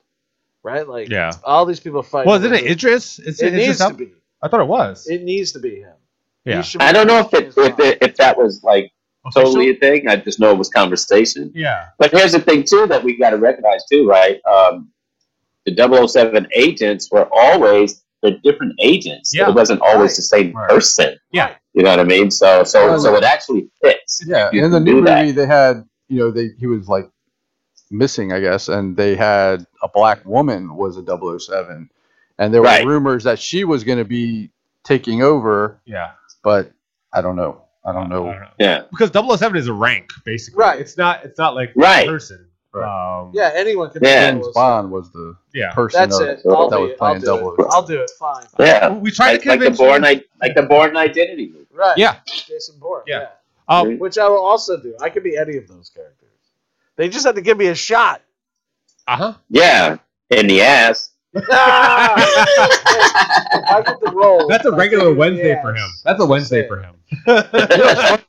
[0.61, 0.85] right?
[0.85, 1.31] Like Yeah.
[1.45, 2.25] all these people fight.
[2.27, 3.19] Well, isn't it Idris?
[3.19, 3.89] Is It Idris needs out?
[3.89, 4.11] to be.
[4.41, 5.07] I thought it was.
[5.07, 5.95] It needs to be him.
[6.43, 6.61] Yeah.
[6.61, 8.91] be I don't know if it if it, if that was like
[9.33, 10.09] totally a thing.
[10.09, 11.49] I just know it was conversation.
[11.55, 11.85] Yeah.
[11.97, 14.41] But here's the thing too that we got to recognize too, right?
[14.45, 14.91] Um,
[15.75, 19.33] the 007 agents were always they're different agents.
[19.33, 19.47] Yeah.
[19.49, 20.15] It wasn't always Right.
[20.17, 20.69] the same Right.
[20.69, 21.17] person.
[21.31, 21.55] Yeah.
[21.73, 22.29] You know what I mean?
[22.31, 24.21] So so Well, so it actually fits.
[24.25, 25.21] Yeah, You in the new do that.
[25.21, 27.09] movie they had, you know, they he was like
[27.91, 31.89] missing, I guess, and they had a black woman was a 007,
[32.37, 34.51] and there were rumors that she was going to be
[34.83, 36.11] taking over, Yeah.
[36.43, 36.71] but
[37.13, 37.61] I don't know.
[37.85, 38.25] I don't I know.
[38.25, 38.47] don't know.
[38.59, 38.83] Yeah.
[38.91, 40.59] Because 007 is a rank, basically.
[40.59, 40.79] Right.
[40.79, 41.23] It's not.
[41.23, 42.07] It's not like Right.
[42.07, 42.11] a
[42.71, 42.89] person.
[42.89, 44.03] Um, Yeah, anyone can.
[44.03, 44.31] Yeah.
[44.31, 44.47] do James.
[44.53, 45.73] Bond was the Yeah.
[45.73, 46.43] person That's of- it.
[46.43, 47.55] that I'll, was be, I'll playing do double.
[47.55, 47.67] it.
[47.71, 48.11] I'll do it.
[48.19, 48.45] Fine.
[48.59, 48.89] Yeah.
[48.89, 50.09] We tried Like, to like the convince born you.
[50.09, 51.65] I, like the born identity movie.
[51.71, 51.97] Right.
[51.97, 52.17] Yeah.
[52.25, 53.03] Jason Bourne.
[53.07, 53.21] Yeah.
[53.21, 53.27] Yeah.
[53.79, 54.95] Um, Which I will also do.
[55.01, 56.15] I could be any of those characters.
[56.95, 58.21] They just had to give me a shot.
[59.07, 59.33] uh huh.
[59.49, 59.97] Yeah.
[60.31, 61.11] In the ass.
[61.35, 61.41] I
[63.85, 64.47] get the role.
[64.47, 65.87] That's a regular take it in the Wednesday for him.
[66.03, 68.19] That's a Wednesday for him.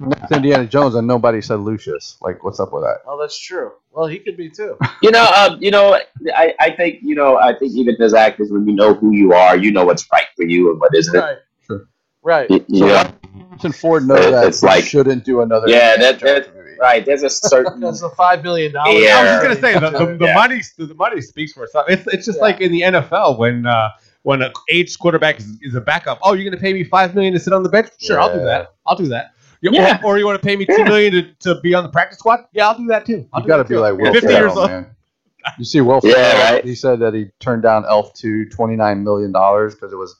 [0.00, 2.16] Next Indiana Jones, and nobody said Lucius.
[2.20, 2.98] Like, what's up with that?
[3.06, 3.72] Oh, that's true.
[3.92, 4.76] Well, he could be too.
[5.02, 5.98] You know, um, you know,
[6.34, 9.32] I, I think, you know, I think even as actors, when you know who you
[9.34, 11.14] are, you know what's right for you and what isn't.
[11.20, 11.36] Right.
[11.66, 11.86] Sure.
[12.22, 12.50] Right.
[12.50, 13.12] You, you So know,
[13.50, 15.68] Harrison Ford know It- that it's like- shouldn't do another.
[15.68, 17.04] Yeah, Indiana that- that- right?
[17.04, 17.80] There's a certain.
[17.80, 18.94] That's a five million dollars.
[19.02, 19.16] Yeah.
[19.18, 20.34] I was just gonna say the, the, the Yeah.
[20.34, 21.86] money the, the money speaks for itself.
[21.88, 22.42] It's it's just Yeah.
[22.44, 23.90] like in the NFL when uh,
[24.22, 26.18] when an aged quarterback is, is a backup.
[26.22, 27.90] Oh, you're gonna pay me five million to sit on the bench?
[27.98, 28.74] Sure, I'll do that.
[28.86, 29.33] I'll do that.
[29.64, 30.00] You- Yeah.
[30.04, 30.84] Or, or you want to pay me two Yeah.
[30.84, 32.40] million to, to be on the practice squad?
[32.52, 33.26] Yeah, I'll do that too.
[33.32, 33.80] I'll You got to be too.
[33.80, 34.70] like Will 50 Ferrell, years old.
[34.70, 34.86] man.
[35.58, 36.52] You see Will Yeah, Ferrell?
[36.54, 36.64] right.
[36.64, 40.16] He said that he turned down Elf 2 $29 million because it was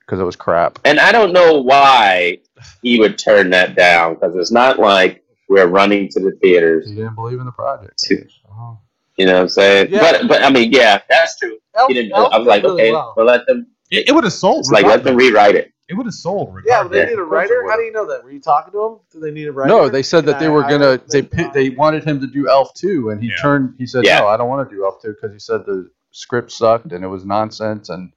[0.00, 0.78] because it was crap.
[0.84, 2.38] And I don't know why
[2.80, 6.88] he would turn that down because it's not like we're running to the theaters.
[6.88, 8.00] He didn't believe in the project.
[8.48, 8.78] Oh.
[9.16, 9.88] You know what I'm saying?
[9.90, 10.00] Yeah.
[10.00, 11.58] But but I mean, yeah, that's true.
[11.74, 13.14] Elf, He didn't, Elf I was like, really okay, well.
[13.16, 13.66] well let them.
[13.90, 14.60] It, it would have sold.
[14.60, 15.72] It's like let them rewrite it.
[15.88, 16.48] It would have sold.
[16.48, 16.90] Yeah, but Regardless.
[16.92, 17.04] they Yeah.
[17.06, 17.70] need a Of course it writer.
[17.70, 18.24] How do you know that?
[18.24, 18.96] Were you talking to him?
[19.12, 19.68] Do they need a writer?
[19.68, 20.96] No, they said that Can they I were hire gonna.
[20.98, 21.06] them?
[21.08, 23.36] They pi- they wanted him to do Elf 2, and he Yeah.
[23.40, 23.74] turned.
[23.78, 24.18] He said, Yeah.
[24.20, 27.04] "No, I don't want to do Elf 2 because he said the script sucked and
[27.04, 28.10] it was nonsense, and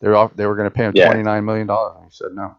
[0.00, 1.06] they're off, they were going to pay him Yeah.
[1.06, 2.56] twenty nine million dollars." He said, "No."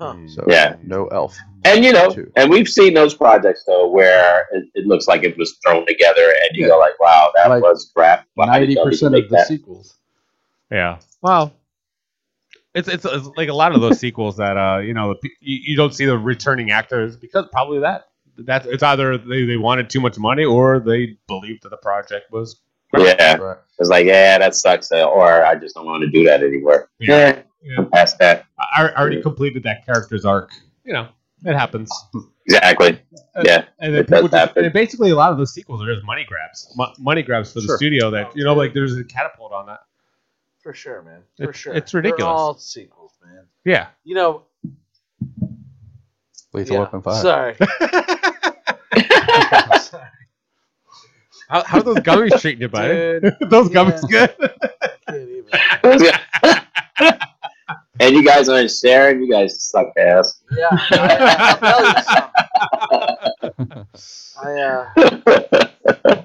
[0.00, 0.12] Huh.
[0.14, 0.30] Mm.
[0.30, 0.76] So Yeah.
[0.82, 1.36] no Elf.
[1.64, 2.30] And you know, Two.
[2.36, 6.22] and we've seen those projects though where it, it looks like it was thrown together,
[6.44, 6.68] and you Yeah.
[6.68, 9.36] go like, "Wow, that Like was crap." Why Ninety did y'all percent make of the
[9.36, 9.46] that?
[9.46, 9.96] sequels.
[10.70, 10.98] Yeah.
[11.22, 11.52] Well,
[12.76, 15.76] it's, it's it's like a lot of those sequels that uh you know you, you
[15.76, 18.08] don't see the returning actors because probably that
[18.38, 22.30] that's it's either they, they wanted too much money or they believed that the project
[22.30, 22.60] was
[22.96, 23.56] Yeah, Right.
[23.78, 26.88] it's like, yeah, that sucks, uh, or I just don't want to do that anymore.
[27.00, 27.42] Yeah.
[27.62, 28.44] Yeah, I'm past that.
[28.58, 30.50] I, I already completed that character's arc.
[30.84, 31.08] You know,
[31.44, 31.90] it happens.
[32.46, 33.00] Exactly.
[33.42, 34.64] Yeah, And then It does people just, happen.
[34.64, 37.60] and basically a lot of those sequels are just money grabs, Mo- money grabs for
[37.60, 37.76] the Sure.
[37.76, 38.08] studio.
[38.10, 39.80] That you know, like there's a catapult on that.
[40.66, 41.22] For sure, man.
[41.36, 41.74] For It's- sure.
[41.74, 42.18] it's ridiculous.
[42.24, 43.44] They're all sequels, man.
[43.64, 43.86] Yeah.
[44.02, 44.42] You know.
[46.52, 47.22] Lethal yeah, Weapon Five.
[47.22, 47.54] Sorry.
[51.48, 53.20] how, how are those gummies treating you, buddy?
[53.20, 54.26] Dude, those gummies Yeah.
[55.84, 56.10] good.
[58.00, 59.22] and you guys aren't sharing.
[59.22, 60.42] You guys suck ass.
[60.50, 60.66] Yeah.
[60.72, 63.86] I, I'll tell.
[64.42, 64.60] I,
[66.04, 66.22] uh,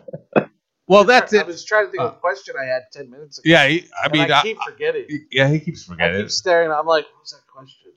[0.92, 1.38] well, that's it.
[1.38, 1.48] I it.
[1.48, 3.50] was trying to think of Uh, a question I had 10 minutes ago.
[3.50, 5.06] Yeah, he, I and mean, I I- keep forgetting.
[5.32, 6.04] yeah, he keeps forgetting.
[6.04, 6.26] I forgetting.
[6.28, 6.72] keep staring.
[6.72, 7.92] I'm like, what's that question?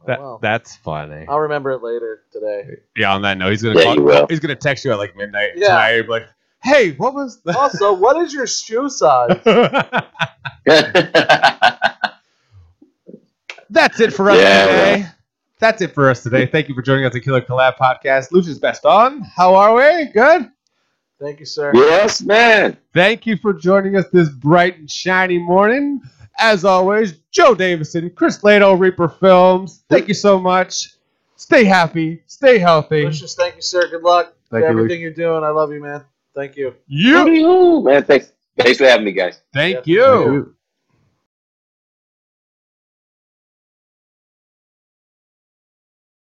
[0.00, 1.26] Oh, That, well, that's funny.
[1.28, 2.76] I'll remember it later today.
[2.96, 4.26] Yeah, on that note, he's gonna Yeah, call, you will.
[4.28, 5.68] he's gonna text you at like midnight Yeah.
[5.68, 5.94] tonight.
[5.94, 6.26] He'll be like,
[6.62, 9.40] hey, what was the Also, what is your shoe size?
[13.70, 15.06] That's it for us Yeah, today.
[15.58, 16.46] That's it for us today.
[16.46, 18.30] Thank you for joining us at Killer Collab Podcast.
[18.30, 19.22] Lucius Baston.
[19.36, 20.06] How are we?
[20.12, 20.50] Good.
[21.20, 21.72] Thank you, sir.
[21.74, 22.76] yes, man.
[22.92, 26.00] Thank you for joining us this bright and shiny morning.
[26.38, 29.84] As always, Joe Davison, Chris Lato, Reaper Films.
[29.88, 30.94] Thank you so much.
[31.36, 32.22] Stay happy.
[32.26, 33.04] Stay healthy.
[33.04, 33.88] Lucius, thank you, sir.
[33.88, 35.42] Good luck Thank for you, everything you're doing.
[35.44, 36.04] I love you, man.
[36.34, 36.74] Thank you.
[36.86, 37.82] You.
[37.82, 38.32] Man, thanks.
[38.58, 39.40] Thanks for having me, guys.
[39.52, 39.94] Thank Yeah.
[39.94, 40.02] you.
[40.04, 40.55] Thank you.